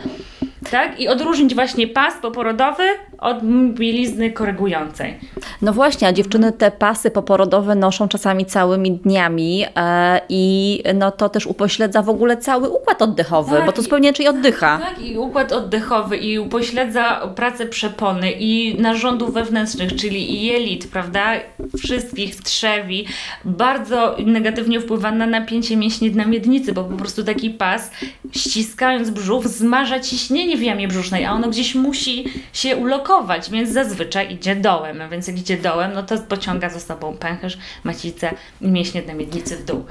Tak? 0.70 1.00
I 1.00 1.08
odróżnić 1.08 1.54
właśnie 1.54 1.86
pas 1.86 2.14
poporodowy 2.22 2.82
od 3.18 3.36
bielizny 3.74 4.30
korygującej. 4.30 5.14
No 5.62 5.72
właśnie, 5.72 6.08
a 6.08 6.12
dziewczyny 6.12 6.52
te 6.52 6.70
pasy 6.70 7.10
poporodowe 7.10 7.74
noszą 7.74 8.08
czasami 8.08 8.44
całymi 8.46 8.92
dniami 8.92 9.64
e, 9.76 10.20
i 10.28 10.82
no 10.94 11.10
to 11.10 11.28
też 11.28 11.46
upośledza 11.46 12.02
w 12.02 12.08
ogóle 12.08 12.36
cały 12.36 12.68
układ 12.68 13.02
oddechowy, 13.02 13.56
Tak, 13.56 13.66
bo 13.66 13.72
to 13.72 13.80
i- 13.80 13.84
zupełnie 13.84 14.08
inaczej 14.08 14.28
oddycha. 14.28 14.78
Tak, 14.78 15.02
i 15.06 15.18
układ 15.18 15.52
oddechowy, 15.52 16.16
i 16.16 16.38
upośledza 16.38 17.26
pracę 17.36 17.66
przepony, 17.66 18.32
i 18.32 18.80
narządów 18.80 19.34
wewnętrznych, 19.34 19.96
czyli 19.96 20.34
i 20.34 20.46
jelit, 20.46 20.90
prawda, 20.90 21.32
wszystkich 21.78 22.36
trzewi. 22.42 23.06
Bardzo 23.44 24.16
negatywnie 24.26 24.80
wpływa 24.80 25.10
na 25.12 25.26
napięcie 25.26 25.76
mięśni 25.76 26.10
dna 26.10 26.24
miednicy, 26.24 26.72
bo 26.72 26.84
po 26.84 26.96
prostu 26.96 27.24
taki 27.24 27.50
pas, 27.50 27.90
ściskając 28.32 29.10
brzuch, 29.10 29.48
zmaża 29.48 30.00
ciśnienie 30.00 30.56
w 30.56 30.62
jamie 30.62 30.88
brzusznej, 30.88 31.24
a 31.24 31.32
ono 31.32 31.48
gdzieś 31.48 31.74
musi 31.74 32.24
się 32.52 32.76
ulokować, 32.76 33.05
więc 33.50 33.72
zazwyczaj 33.72 34.32
idzie 34.34 34.56
dołem. 34.56 35.00
A 35.00 35.08
więc 35.08 35.28
jak 35.28 35.38
idzie 35.38 35.56
dołem, 35.56 35.92
no 35.94 36.02
to 36.02 36.18
pociąga 36.18 36.68
za 36.68 36.80
sobą 36.80 37.16
pęcherz, 37.16 37.58
macicę 37.84 38.30
i 38.60 38.68
mięśnie 38.68 39.02
dna 39.02 39.14
miednicy 39.14 39.56
w 39.56 39.64
dół. 39.64 39.84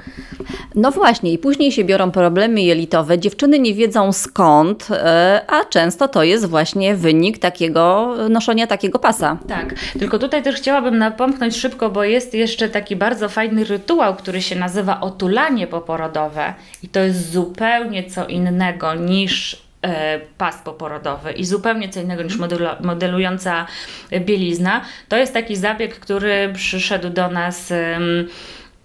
No 0.74 0.90
właśnie, 0.90 1.32
i 1.32 1.38
później 1.38 1.72
się 1.72 1.84
biorą 1.84 2.10
problemy 2.10 2.62
jelitowe. 2.62 3.18
Dziewczyny 3.18 3.58
nie 3.58 3.74
wiedzą 3.74 4.12
skąd, 4.12 4.88
e, 4.90 5.40
a 5.48 5.64
często 5.64 6.08
to 6.08 6.22
jest 6.22 6.46
właśnie 6.46 6.96
wynik 6.96 7.38
takiego 7.38 8.14
noszenia 8.30 8.66
takiego 8.66 8.98
pasa. 8.98 9.38
Tak, 9.48 9.74
tylko 9.98 10.18
tutaj 10.18 10.42
też 10.42 10.56
chciałabym 10.56 10.98
napomknąć 10.98 11.56
szybko, 11.56 11.90
bo 11.90 12.04
jest 12.04 12.34
jeszcze 12.34 12.68
taki 12.68 12.96
bardzo 12.96 13.28
fajny 13.28 13.64
rytuał, 13.64 14.14
który 14.14 14.42
się 14.42 14.56
nazywa 14.56 15.00
otulanie 15.00 15.66
poporodowe 15.66 16.54
i 16.82 16.88
to 16.88 17.00
jest 17.00 17.32
zupełnie 17.32 18.10
co 18.10 18.26
innego 18.26 18.94
niż 18.94 19.54
e, 19.54 19.65
pas 20.38 20.58
poporodowy 20.58 21.32
i 21.32 21.44
zupełnie 21.44 21.88
co 21.88 22.00
innego 22.00 22.22
niż 22.22 22.38
modelu- 22.38 22.82
modelująca 22.84 23.66
bielizna. 24.20 24.80
To 25.08 25.16
jest 25.16 25.32
taki 25.32 25.56
zabieg, 25.56 25.98
który 25.98 26.52
przyszedł 26.54 27.10
do 27.10 27.28
nas 27.28 27.72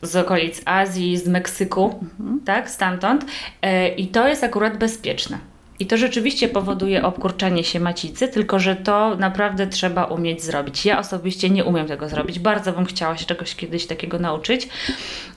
z 0.01 0.15
okolic 0.15 0.61
Azji, 0.65 1.17
z 1.17 1.27
Meksyku, 1.27 2.05
tak, 2.45 2.69
stamtąd 2.69 3.25
e, 3.61 3.89
i 3.89 4.07
to 4.07 4.27
jest 4.27 4.43
akurat 4.43 4.77
bezpieczne. 4.77 5.37
I 5.79 5.85
to 5.85 5.97
rzeczywiście 5.97 6.49
powoduje 6.49 7.03
obkurczanie 7.03 7.63
się 7.63 7.79
macicy, 7.79 8.27
tylko 8.27 8.59
że 8.59 8.75
to 8.75 9.15
naprawdę 9.15 9.67
trzeba 9.67 10.05
umieć 10.05 10.43
zrobić. 10.43 10.85
Ja 10.85 10.99
osobiście 10.99 11.49
nie 11.49 11.65
umiem 11.65 11.87
tego 11.87 12.09
zrobić. 12.09 12.39
Bardzo 12.39 12.71
bym 12.73 12.85
chciała 12.85 13.17
się 13.17 13.25
czegoś 13.25 13.55
kiedyś 13.55 13.85
takiego 13.85 14.19
nauczyć. 14.19 14.69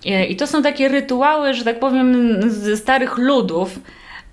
E, 0.06 0.26
I 0.26 0.36
to 0.36 0.46
są 0.46 0.62
takie 0.62 0.88
rytuały, 0.88 1.54
że 1.54 1.64
tak 1.64 1.80
powiem, 1.80 2.36
ze 2.50 2.76
starych 2.76 3.18
ludów, 3.18 3.78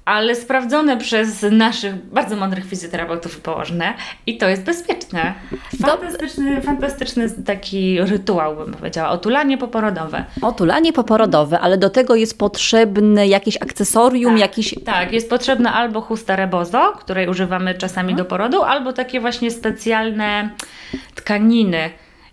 ale 0.06 0.36
sprawdzone 0.36 0.98
przez 0.98 1.46
naszych 1.52 1.96
bardzo 2.06 2.36
mądrych 2.36 2.66
fizjoterapeutów 2.66 3.38
i 3.38 3.42
położne. 3.42 3.94
I 4.26 4.38
to 4.38 4.50
jest 4.50 4.64
bezpieczne. 4.64 5.34
Fantastyczny, 5.82 6.62
fantastyczny 6.62 7.30
taki 7.46 8.02
rytuał, 8.02 8.56
bym 8.56 8.74
powiedziała. 8.74 9.10
Otulanie 9.10 9.58
poporodowe. 9.58 10.26
Otulanie 10.42 10.94
poporodowe, 10.94 11.60
ale 11.60 11.78
do 11.78 11.90
tego 11.90 12.16
jest 12.16 12.40
potrzebne 12.40 13.28
jakieś 13.28 13.62
akcesorium, 13.62 14.38
jakiś... 14.38 14.76
Tak, 14.86 15.14
jest 15.14 15.30
potrzebna 15.30 15.74
albo 15.74 16.02
chusta 16.02 16.36
rebozo, 16.36 16.94
której 17.00 17.28
używamy 17.28 17.76
czasami 17.76 18.16
do 18.16 18.26
porodu, 18.26 18.64
albo 18.64 18.94
takie 18.94 19.20
właśnie 19.20 19.52
specjalne 19.52 20.50
tkaniny. 21.16 21.90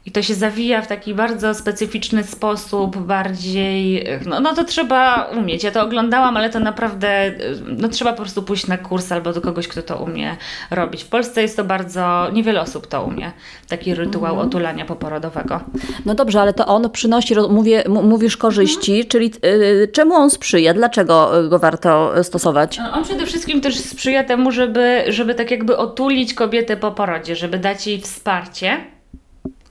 I 0.09 0.11
to 0.11 0.23
się 0.23 0.35
zawija 0.35 0.83
w 0.83 0.87
taki 0.87 1.15
bardzo 1.15 1.55
specyficzny 1.55 2.25
sposób, 2.25 2.97
bardziej. 2.97 4.07
No, 4.27 4.41
no 4.41 4.55
to 4.55 4.65
trzeba 4.65 5.25
umieć. 5.25 5.65
Ja 5.65 5.71
to 5.71 5.83
oglądałam, 5.83 6.37
ale 6.37 6.51
to 6.51 6.61
naprawdę. 6.61 7.33
No 7.67 7.89
trzeba 7.89 8.13
po 8.13 8.23
prostu 8.23 8.43
pójść 8.43 8.67
na 8.67 8.79
kurs 8.79 9.13
albo 9.13 9.33
do 9.33 9.41
kogoś, 9.41 9.69
kto 9.69 9.83
to 9.83 9.97
umie 9.97 10.37
robić. 10.71 11.05
W 11.05 11.09
Polsce 11.09 11.43
jest 11.43 11.57
to 11.57 11.65
bardzo. 11.65 12.27
Niewiele 12.33 12.61
osób 12.61 12.87
to 12.87 13.03
umie. 13.03 13.33
Taki 13.69 13.95
rytuał 13.95 14.39
otulania 14.39 14.85
poporodowego. 14.85 15.61
No 16.07 16.15
dobrze, 16.15 16.41
ale 16.41 16.53
to 16.53 16.67
on 16.67 16.91
przynosi, 16.91 17.35
mówię, 17.51 17.85
mówisz 17.89 18.37
korzyści, 18.37 19.05
czyli 19.07 19.33
y, 19.45 19.89
czemu 19.93 20.15
on 20.15 20.31
sprzyja? 20.31 20.75
Dlaczego 20.75 21.41
y, 21.45 21.49
go 21.49 21.59
warto 21.59 22.25
stosować? 22.25 22.79
On 22.95 23.05
przede 23.05 23.27
wszystkim 23.27 23.61
też 23.61 23.79
sprzyja 23.79 24.25
temu, 24.25 24.51
żeby, 24.51 25.05
żeby 25.09 25.35
tak 25.35 25.51
jakby 25.51 25.77
otulić 25.77 26.35
kobietę 26.35 26.77
po 26.77 26.93
porodzie, 26.93 27.37
żeby 27.37 27.59
dać 27.59 27.87
jej 27.87 28.01
wsparcie. 28.01 28.98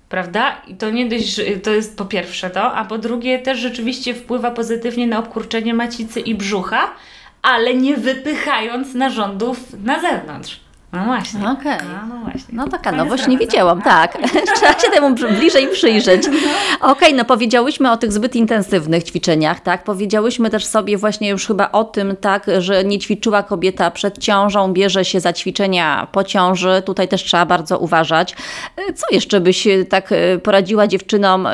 Prawda? 0.09 0.61
I 0.67 0.75
to 0.75 0.89
nie 0.89 1.09
dość, 1.09 1.41
to 1.63 1.71
jest 1.71 1.97
po 1.97 2.05
pierwsze 2.05 2.49
to, 2.49 2.73
a 2.73 2.85
po 2.85 2.97
drugie 2.97 3.39
też 3.39 3.59
rzeczywiście 3.59 4.13
wpływa 4.13 4.51
pozytywnie 4.51 5.07
na 5.07 5.19
obkurczenie 5.19 5.73
macicy 5.73 6.19
i 6.19 6.35
brzucha, 6.35 6.93
ale 7.41 7.73
nie 7.73 7.97
wypychając 7.97 8.93
narządów 8.93 9.83
na 9.83 9.99
zewnątrz. 9.99 10.66
No 10.97 11.05
właśnie. 11.05 11.49
Okej. 11.49 11.77
No, 11.89 12.15
no 12.15 12.21
właśnie. 12.21 12.47
No 12.51 12.67
taka 12.67 12.89
Fajna 12.89 13.03
nowość 13.03 13.27
nie 13.27 13.38
widziałam, 13.38 13.81
tak. 13.81 14.17
Trzeba 14.55 14.79
się 14.79 14.91
temu 14.93 15.15
bliżej 15.15 15.67
przyjrzeć. 15.67 16.23
Okej, 16.81 17.13
no 17.13 17.25
powiedziałyśmy 17.25 17.91
o 17.91 17.97
tych 17.97 18.12
zbyt 18.13 18.36
intensywnych 18.36 19.03
ćwiczeniach, 19.03 19.60
tak? 19.60 19.83
Powiedziałyśmy 19.83 20.49
też 20.49 20.65
sobie 20.65 20.97
właśnie 20.97 21.29
już 21.29 21.47
chyba 21.47 21.71
o 21.71 21.83
tym, 21.83 22.15
tak, 22.21 22.45
że 22.57 22.83
nie 22.83 22.99
ćwiczyła 22.99 23.43
kobieta 23.43 23.91
przed 23.91 24.17
ciążą, 24.17 24.73
bierze 24.73 25.05
się 25.05 25.19
za 25.19 25.33
ćwiczenia 25.33 26.07
po 26.12 26.23
ciąży. 26.23 26.81
Tutaj 26.86 27.07
też 27.07 27.23
trzeba 27.23 27.45
bardzo 27.45 27.79
uważać. 27.79 28.36
E, 28.77 28.93
Co 28.93 29.05
jeszcze 29.12 29.41
byś 29.41 29.67
e, 29.67 29.86
tak 29.86 30.12
e, 30.12 30.38
poradziła 30.38 30.88
dziewczynom, 30.88 31.47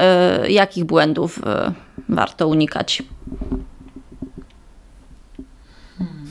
jakich 0.48 0.86
błędów 0.86 1.40
warto 2.10 2.48
unikać? 2.48 3.04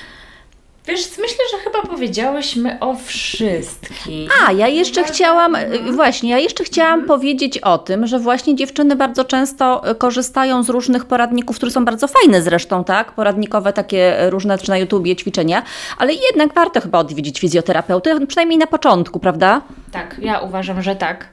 Wiesz, 0.91 1.19
myślę, 1.19 1.45
że 1.53 1.59
chyba 1.59 1.83
powiedziałyśmy 1.83 2.81
o 2.81 2.95
wszystkich. 2.95 4.31
A, 4.47 4.53
ja 4.53 4.69
jeszcze 4.69 5.05
chciałam, 5.05 5.55
y, 5.55 5.93
właśnie, 5.93 6.31
ja 6.31 6.39
jeszcze 6.39 6.65
chciałam 6.65 7.07
powiedzieć 7.07 7.59
o 7.59 7.79
tym, 7.79 8.07
że 8.07 8.19
właśnie 8.19 8.57
dziewczyny 8.57 8.97
bardzo 8.97 9.25
często 9.25 9.91
y, 9.91 9.95
korzystają 9.95 10.63
z 10.63 10.69
różnych 10.69 11.05
poradników, 11.05 11.57
które 11.57 11.73
są 11.73 11.85
bardzo 11.85 12.09
fajne 12.09 12.43
zresztą, 12.43 12.85
tak? 12.85 13.13
Poradnikowe 13.13 13.73
takie 13.73 14.23
y, 14.27 14.31
różne, 14.31 14.59
czy 14.59 14.71
na 14.71 14.79
YouTubie 14.79 15.17
ćwiczenia, 15.17 15.63
ale 15.99 16.13
jednak 16.13 16.55
warto 16.55 16.81
chyba 16.81 16.99
odwiedzić 16.99 17.41
fizjoterapeutę, 17.41 18.27
przynajmniej 18.27 18.59
na 18.59 18.67
początku, 18.67 19.21
prawda? 19.21 19.63
Tak, 19.93 20.17
ja 20.23 20.39
uważam, 20.39 20.83
że 20.83 20.97
tak. 20.97 21.29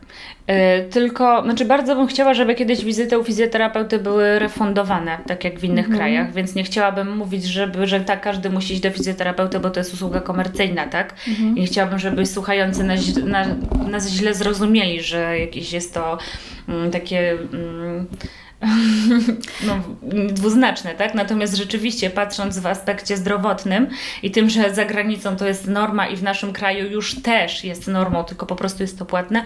Yy, 0.48 0.84
tylko, 0.90 1.44
znaczy 1.44 1.66
bardzo 1.66 1.96
bym 1.96 2.08
chciała, 2.08 2.34
żeby 2.34 2.56
kiedyś 2.56 2.86
wizyty 2.86 3.20
u 3.20 3.24
fizjoterapeuty 3.24 4.00
były 4.00 4.40
refundowane, 4.40 5.18
tak 5.28 5.44
jak 5.44 5.60
w 5.60 5.64
innych 5.64 5.90
krajach, 5.90 6.34
więc 6.34 6.56
nie 6.56 6.64
chciałabym 6.64 7.18
mówić, 7.18 7.44
żeby, 7.46 7.88
że 7.88 8.02
tak 8.02 8.22
każdy 8.22 8.50
musi 8.50 8.74
iść 8.74 8.82
do 8.82 8.92
fizjoterapeuty, 8.92 9.60
bo 9.60 9.70
to 9.70 9.80
jest 9.80 9.94
usługa 9.94 10.22
komercyjna, 10.22 10.88
tak? 10.88 11.16
I 11.56 11.60
nie 11.60 11.66
chciałabym, 11.66 12.00
żeby 12.00 12.26
słuchający 12.26 12.84
nas, 12.84 13.16
na, 13.16 13.46
nas 13.90 14.10
źle 14.10 14.34
zrozumieli, 14.34 15.02
że 15.02 15.40
jakieś 15.40 15.74
jest 15.74 15.94
to 15.94 16.18
mm, 16.70 16.92
takie... 16.92 17.38
No, 19.68 19.80
dwuznaczne, 20.28 20.96
tak? 20.96 21.14
Natomiast 21.14 21.56
rzeczywiście 21.56 22.10
patrząc 22.10 22.60
w 22.60 22.68
aspekcie 22.68 23.18
zdrowotnym 23.18 23.88
i 24.24 24.32
tym, 24.32 24.50
że 24.50 24.74
za 24.74 24.86
granicą 24.86 25.36
to 25.36 25.48
jest 25.48 25.68
norma 25.68 26.08
i 26.08 26.16
w 26.16 26.24
naszym 26.24 26.54
kraju 26.54 26.92
już 26.92 27.22
też 27.22 27.64
jest 27.64 27.88
normą, 27.88 28.24
tylko 28.24 28.46
po 28.46 28.56
prostu 28.56 28.84
jest 28.84 29.00
to 29.00 29.06
płatne, 29.06 29.44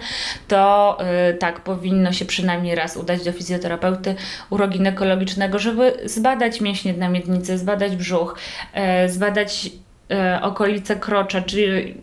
to 0.48 0.98
y, 1.30 1.34
tak, 1.34 1.60
powinno 1.60 2.12
się 2.12 2.24
przynajmniej 2.24 2.74
raz 2.74 2.96
udać 2.96 3.24
do 3.24 3.32
fizjoterapeuty 3.32 4.14
uroginekologicznego, 4.50 5.58
żeby 5.58 5.92
zbadać 6.04 6.60
mięśnie 6.60 6.92
na 6.92 7.08
miednicy, 7.08 7.58
zbadać 7.58 7.96
brzuch, 7.96 8.38
e, 8.72 9.08
zbadać 9.08 9.70
e, 10.10 10.42
okolice 10.42 10.96
krocza, 10.96 11.42
czy 11.42 11.94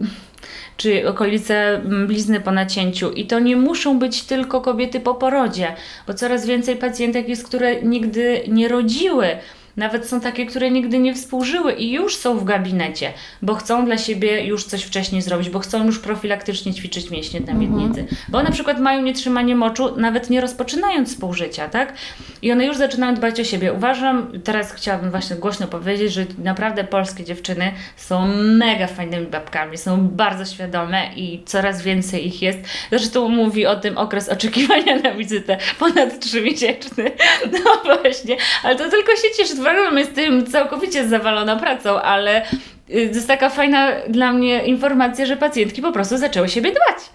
czy 0.80 1.08
okolice 1.08 1.56
mm, 1.56 2.08
blizny 2.08 2.42
po 2.42 2.52
nacięciu. 2.52 3.12
I 3.12 3.26
to 3.26 3.40
nie 3.40 3.56
muszą 3.56 4.00
być 4.00 4.24
tylko 4.24 4.62
kobiety 4.62 5.00
po 5.00 5.16
porodzie, 5.16 5.76
bo 6.08 6.14
coraz 6.14 6.46
więcej 6.46 6.76
pacjentek 6.76 7.30
jest, 7.30 7.48
które 7.48 7.82
nigdy 7.82 8.42
nie 8.48 8.68
rodziły. 8.68 9.28
Nawet 9.78 10.08
są 10.08 10.22
takie, 10.22 10.46
które 10.46 10.72
nigdy 10.72 11.00
nie 11.00 11.14
współżyły 11.16 11.74
i 11.74 11.92
już 11.92 12.16
są 12.16 12.38
w 12.38 12.44
gabinecie, 12.44 13.14
bo 13.42 13.56
chcą 13.56 13.86
dla 13.86 13.98
siebie 13.98 14.44
już 14.46 14.64
coś 14.66 14.84
wcześniej 14.84 15.22
zrobić, 15.22 15.50
bo 15.50 15.60
chcą 15.60 15.86
już 15.86 16.00
profilaktycznie 16.00 16.74
ćwiczyć 16.74 17.10
mięśnie 17.10 17.40
na 17.40 17.54
miednicy. 17.54 18.08
Bo 18.30 18.44
na 18.44 18.52
przykład 18.52 18.80
mają 18.80 19.02
nietrzymanie 19.02 19.56
moczu, 19.56 19.96
nawet 19.98 20.30
nie 20.30 20.42
rozpoczynając 20.42 21.10
współżycia, 21.10 21.70
tak? 21.70 21.94
I 22.42 22.52
one 22.52 22.66
już 22.66 22.78
zaczynają 22.78 23.16
dbać 23.16 23.40
o 23.40 23.44
siebie. 23.44 23.74
Uważam, 23.74 24.32
teraz 24.44 24.72
chciałabym 24.74 25.12
właśnie 25.12 25.36
głośno 25.36 25.68
powiedzieć, 25.68 26.14
że 26.14 26.26
naprawdę 26.44 26.84
polskie 26.84 27.24
dziewczyny 27.24 27.72
są 27.96 28.28
mega 28.36 28.88
fajnymi 28.88 29.28
babkami, 29.28 29.78
są 29.78 30.08
bardzo 30.08 30.46
świadome 30.46 31.10
i 31.16 31.44
coraz 31.46 31.82
więcej 31.82 32.28
ich 32.28 32.42
jest. 32.42 32.60
Zresztą 32.90 33.30
mówi 33.30 33.66
o 33.66 33.76
tym 33.76 33.98
okres 33.98 34.30
oczekiwania 34.30 34.96
na 34.96 35.14
wizytę 35.14 35.58
ponad 35.80 36.20
trzymiesięczny. 36.20 37.12
No 37.66 37.82
właśnie, 37.84 38.38
ale 38.64 38.76
to 38.76 38.90
tylko 38.90 39.12
się 39.12 39.28
cieszy. 39.38 39.56
Program 39.74 39.98
jest 39.98 40.16
tym 40.16 40.46
całkowicie 40.46 41.08
zawalona 41.08 41.56
pracą, 41.56 42.02
ale 42.02 42.42
y, 42.42 43.10
to 43.10 43.16
jest 43.16 43.28
taka 43.28 43.50
fajna 43.50 43.92
dla 44.08 44.34
mnie 44.34 44.64
informacja, 44.66 45.26
że 45.26 45.38
pacjentki 45.38 45.82
po 45.82 45.92
prostu 45.92 46.18
zaczęły 46.18 46.50
siebie 46.50 46.72
dbać. 46.72 47.10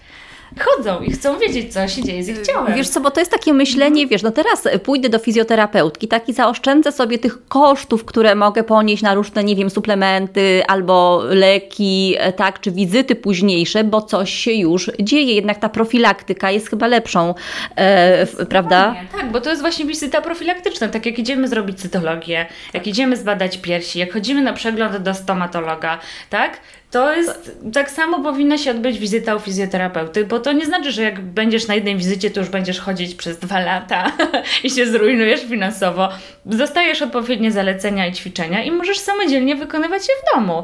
Chodzą 0.59 1.01
i 1.01 1.11
chcą 1.11 1.39
wiedzieć, 1.39 1.73
co 1.73 1.87
się 1.87 2.03
dzieje 2.03 2.23
z 2.23 2.27
ich 2.27 2.41
ciałem. 2.41 2.73
Wiesz 2.73 2.89
co, 2.89 3.01
bo 3.01 3.11
to 3.11 3.19
jest 3.19 3.31
takie 3.31 3.53
myślenie, 3.53 4.07
wiesz, 4.07 4.23
no 4.23 4.31
teraz 4.31 4.63
pójdę 4.83 5.09
do 5.09 5.19
fizjoterapeutki, 5.19 6.07
tak 6.07 6.29
i 6.29 6.33
zaoszczędzę 6.33 6.91
sobie 6.91 7.17
tych 7.17 7.47
kosztów, 7.47 8.05
które 8.05 8.35
mogę 8.35 8.63
ponieść 8.63 9.03
na 9.03 9.13
różne, 9.13 9.43
nie 9.43 9.55
wiem, 9.55 9.69
suplementy 9.69 10.63
albo 10.67 11.23
leki, 11.29 12.15
e, 12.17 12.33
tak, 12.33 12.59
czy 12.59 12.71
wizyty 12.71 13.15
późniejsze, 13.15 13.83
bo 13.83 14.01
coś 14.01 14.33
się 14.33 14.51
już 14.51 14.91
dzieje. 14.99 15.35
Jednak 15.35 15.59
ta 15.59 15.69
profilaktyka 15.69 16.51
jest 16.51 16.69
chyba 16.69 16.87
lepszą, 16.87 17.33
e, 17.75 18.25
prawda? 18.49 18.95
Tak, 19.11 19.31
bo 19.31 19.41
to 19.41 19.49
jest 19.49 19.61
właśnie 19.61 19.85
wizyta 19.85 20.21
profilaktyczna. 20.21 20.87
Tak 20.87 21.05
jak 21.05 21.19
idziemy 21.19 21.47
zrobić 21.47 21.79
cytologię, 21.79 22.45
jak 22.73 22.87
idziemy 22.87 23.17
zbadać 23.17 23.57
piersi, 23.57 23.99
jak 23.99 24.13
chodzimy 24.13 24.41
na 24.41 24.53
przegląd 24.53 24.97
do 24.97 25.13
stomatologa, 25.13 25.99
tak? 26.29 26.59
To 26.95 27.13
jest, 27.15 27.57
tak 27.73 27.91
samo 27.91 28.23
powinna 28.23 28.57
się 28.57 28.71
odbyć 28.71 28.99
wizyta 28.99 29.35
u 29.35 29.39
fizjoterapeuty, 29.39 30.25
bo 30.25 30.39
to 30.39 30.51
nie 30.51 30.65
znaczy, 30.65 30.91
że 30.91 31.01
jak 31.01 31.21
będziesz 31.21 31.67
na 31.67 31.75
jednej 31.75 31.97
wizycie, 31.97 32.31
to 32.31 32.39
już 32.39 32.49
będziesz 32.49 32.79
chodzić 32.79 33.15
przez 33.15 33.39
dwa 33.39 33.59
lata 33.59 34.11
i 34.63 34.69
się 34.69 34.85
zrujnujesz 34.85 35.41
finansowo. 35.41 36.09
Dostajesz 36.45 37.01
odpowiednie 37.01 37.51
zalecenia 37.51 38.07
i 38.07 38.13
ćwiczenia 38.13 38.63
i 38.63 38.71
możesz 38.71 38.99
samodzielnie 38.99 39.55
wykonywać 39.55 40.01
je 40.09 40.15
w 40.15 40.35
domu. 40.35 40.63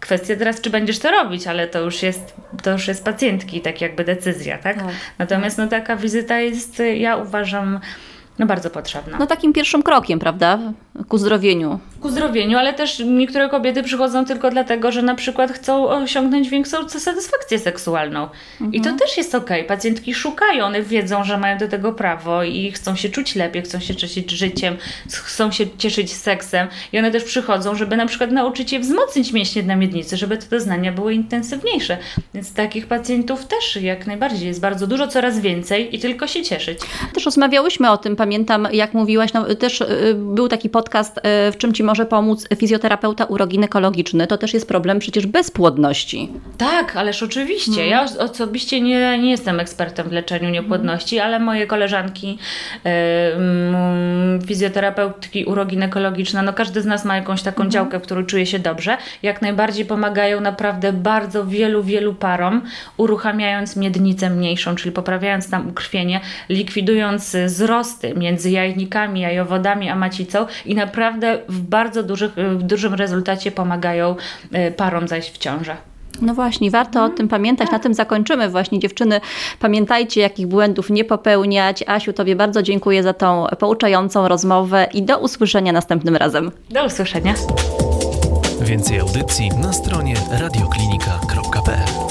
Kwestia 0.00 0.36
teraz, 0.36 0.60
czy 0.60 0.70
będziesz 0.70 0.98
to 0.98 1.10
robić, 1.10 1.46
ale 1.46 1.68
to 1.68 1.80
już 1.80 2.02
jest, 2.02 2.34
to 2.62 2.70
już 2.70 2.88
jest 2.88 3.04
pacjentki, 3.04 3.60
tak 3.60 3.80
jakby 3.80 4.04
decyzja, 4.04 4.58
tak? 4.58 4.76
Tak. 4.76 4.94
Natomiast 5.18 5.58
no, 5.58 5.68
taka 5.68 5.96
wizyta 5.96 6.40
jest, 6.40 6.82
ja 6.94 7.16
uważam, 7.16 7.80
no, 8.38 8.46
bardzo 8.46 8.70
potrzebna. 8.70 9.18
No 9.18 9.26
takim 9.26 9.52
pierwszym 9.52 9.82
krokiem, 9.82 10.18
prawda, 10.18 10.58
ku 11.08 11.18
zdrowieniu. 11.18 11.78
Ku 12.00 12.10
zdrowieniu, 12.10 12.58
ale 12.58 12.74
też 12.74 13.02
niektóre 13.06 13.48
kobiety 13.48 13.82
przychodzą 13.82 14.24
tylko 14.24 14.50
dlatego, 14.50 14.92
że 14.92 15.02
na 15.02 15.14
przykład 15.14 15.52
chcą 15.52 15.88
osiągnąć 15.88 16.48
większą 16.48 16.88
satysfakcję 16.88 17.58
seksualną. 17.58 18.28
I 18.72 18.80
to 18.80 18.92
też 18.92 19.16
jest 19.16 19.34
okej. 19.34 19.64
Pacjentki 19.64 20.14
szukają, 20.14 20.64
one 20.64 20.82
wiedzą, 20.82 21.24
że 21.24 21.38
mają 21.38 21.58
do 21.58 21.68
tego 21.68 21.92
prawo 21.92 22.44
i 22.44 22.72
chcą 22.72 22.96
się 22.96 23.08
czuć 23.08 23.34
lepiej, 23.34 23.62
chcą 23.62 23.80
się 23.80 23.96
cieszyć 23.96 24.30
życiem, 24.30 24.76
chcą 25.10 25.50
się 25.50 25.64
cieszyć 25.78 26.12
seksem. 26.12 26.68
I 26.92 26.98
one 26.98 27.10
też 27.10 27.24
przychodzą, 27.24 27.74
żeby 27.74 27.96
na 27.96 28.06
przykład 28.06 28.32
nauczyć 28.32 28.72
je 28.72 28.80
wzmocnić 28.80 29.32
mięśnie 29.32 29.62
na 29.62 29.76
miednicy, 29.76 30.16
żeby 30.16 30.36
te 30.36 30.46
doznania 30.46 30.92
były 30.92 31.14
intensywniejsze. 31.14 31.98
Więc 32.34 32.54
takich 32.54 32.86
pacjentów 32.86 33.44
też 33.46 33.76
jak 33.76 34.06
najbardziej 34.06 34.48
jest 34.48 34.60
bardzo 34.60 34.86
dużo, 34.86 35.08
coraz 35.08 35.40
więcej 35.40 35.96
i 35.96 35.98
tylko 35.98 36.26
się 36.26 36.42
cieszyć. 36.42 36.78
Też 37.14 37.24
rozmawiałyśmy 37.24 37.90
o 37.90 37.96
tym, 37.96 38.16
pamiętam, 38.16 38.68
jak 38.72 38.94
mówiłaś, 38.94 39.32
no, 39.32 39.54
też 39.54 39.80
y, 39.80 40.14
był 40.14 40.48
taki 40.48 40.68
podcast, 40.68 40.81
y, 41.18 41.52
w 41.52 41.56
czym 41.58 41.72
ci 41.74 41.82
może 41.82 42.06
pomóc 42.06 42.48
fizjoterapeuta 42.56 43.24
uroginekologiczny. 43.24 44.26
To 44.26 44.38
też 44.38 44.54
jest 44.54 44.68
problem 44.68 44.98
przecież 44.98 45.26
bezpłodności. 45.26 46.30
Tak, 46.58 46.96
ależ 46.96 47.22
oczywiście. 47.22 47.86
Ja 47.86 48.02
os- 48.02 48.16
osobiście 48.16 48.80
nie, 48.80 49.18
nie 49.18 49.30
jestem 49.30 49.60
ekspertem 49.60 50.08
w 50.08 50.12
leczeniu 50.12 50.50
niepłodności, 50.50 51.18
ale 51.18 51.38
moje 51.40 51.66
koleżanki, 51.66 52.38
e, 52.86 52.92
fizjoterapeutki 54.46 55.44
uroginekologiczne, 55.44 56.42
no 56.42 56.52
każdy 56.52 56.82
z 56.82 56.86
nas 56.86 57.04
ma 57.04 57.16
jakąś 57.16 57.42
taką 57.42 57.68
działkę, 57.68 57.98
w 57.98 58.02
której 58.02 58.26
czuje 58.26 58.46
się 58.46 58.58
dobrze. 58.58 58.96
Jak 59.22 59.42
najbardziej 59.42 59.84
pomagają 59.84 60.40
naprawdę 60.40 60.92
bardzo 60.92 61.46
wielu, 61.46 61.82
wielu 61.82 62.14
parom, 62.14 62.62
uruchamiając 62.96 63.76
miednicę 63.76 64.30
mniejszą, 64.30 64.74
czyli 64.76 64.92
poprawiając 64.92 65.50
tam 65.50 65.68
ukrwienie, 65.68 66.20
likwidując 66.48 67.34
e, 67.34 67.46
wzrosty 67.46 68.14
między 68.14 68.50
jajnikami, 68.50 69.20
jajowodami 69.20 69.88
a 69.88 69.96
macicą 69.96 70.46
i 70.66 70.71
naprawdę 70.74 71.38
w 71.48 71.60
bardzo 71.60 72.02
dużych, 72.02 72.32
w 72.34 72.62
dużym 72.62 72.94
rezultacie 72.94 73.52
pomagają 73.52 74.16
e, 74.52 74.70
parom 74.70 75.08
zajść 75.08 75.34
w 75.34 75.38
ciążę. 75.38 75.76
No 76.20 76.34
właśnie, 76.34 76.70
warto 76.70 77.04
o 77.04 77.08
tym 77.08 77.28
pamiętać. 77.28 77.70
Na 77.70 77.78
tym 77.78 77.94
zakończymy 77.94 78.48
właśnie. 78.48 78.78
Dziewczyny, 78.78 79.20
pamiętajcie, 79.60 80.20
jakich 80.20 80.46
błędów 80.46 80.90
nie 80.90 81.04
popełniać. 81.04 81.84
Asiu, 81.86 82.12
Tobie 82.12 82.36
bardzo 82.36 82.62
dziękuję 82.62 83.02
za 83.02 83.14
tą 83.14 83.46
pouczającą 83.58 84.28
rozmowę 84.28 84.86
i 84.94 85.02
do 85.02 85.18
usłyszenia 85.18 85.72
następnym 85.72 86.16
razem. 86.16 86.50
Do 86.70 86.84
usłyszenia. 86.84 87.34
Więcej 88.60 88.98
audycji 89.00 89.48
na 89.62 89.72
stronie 89.72 90.14
radioklinika.pl 90.40 92.01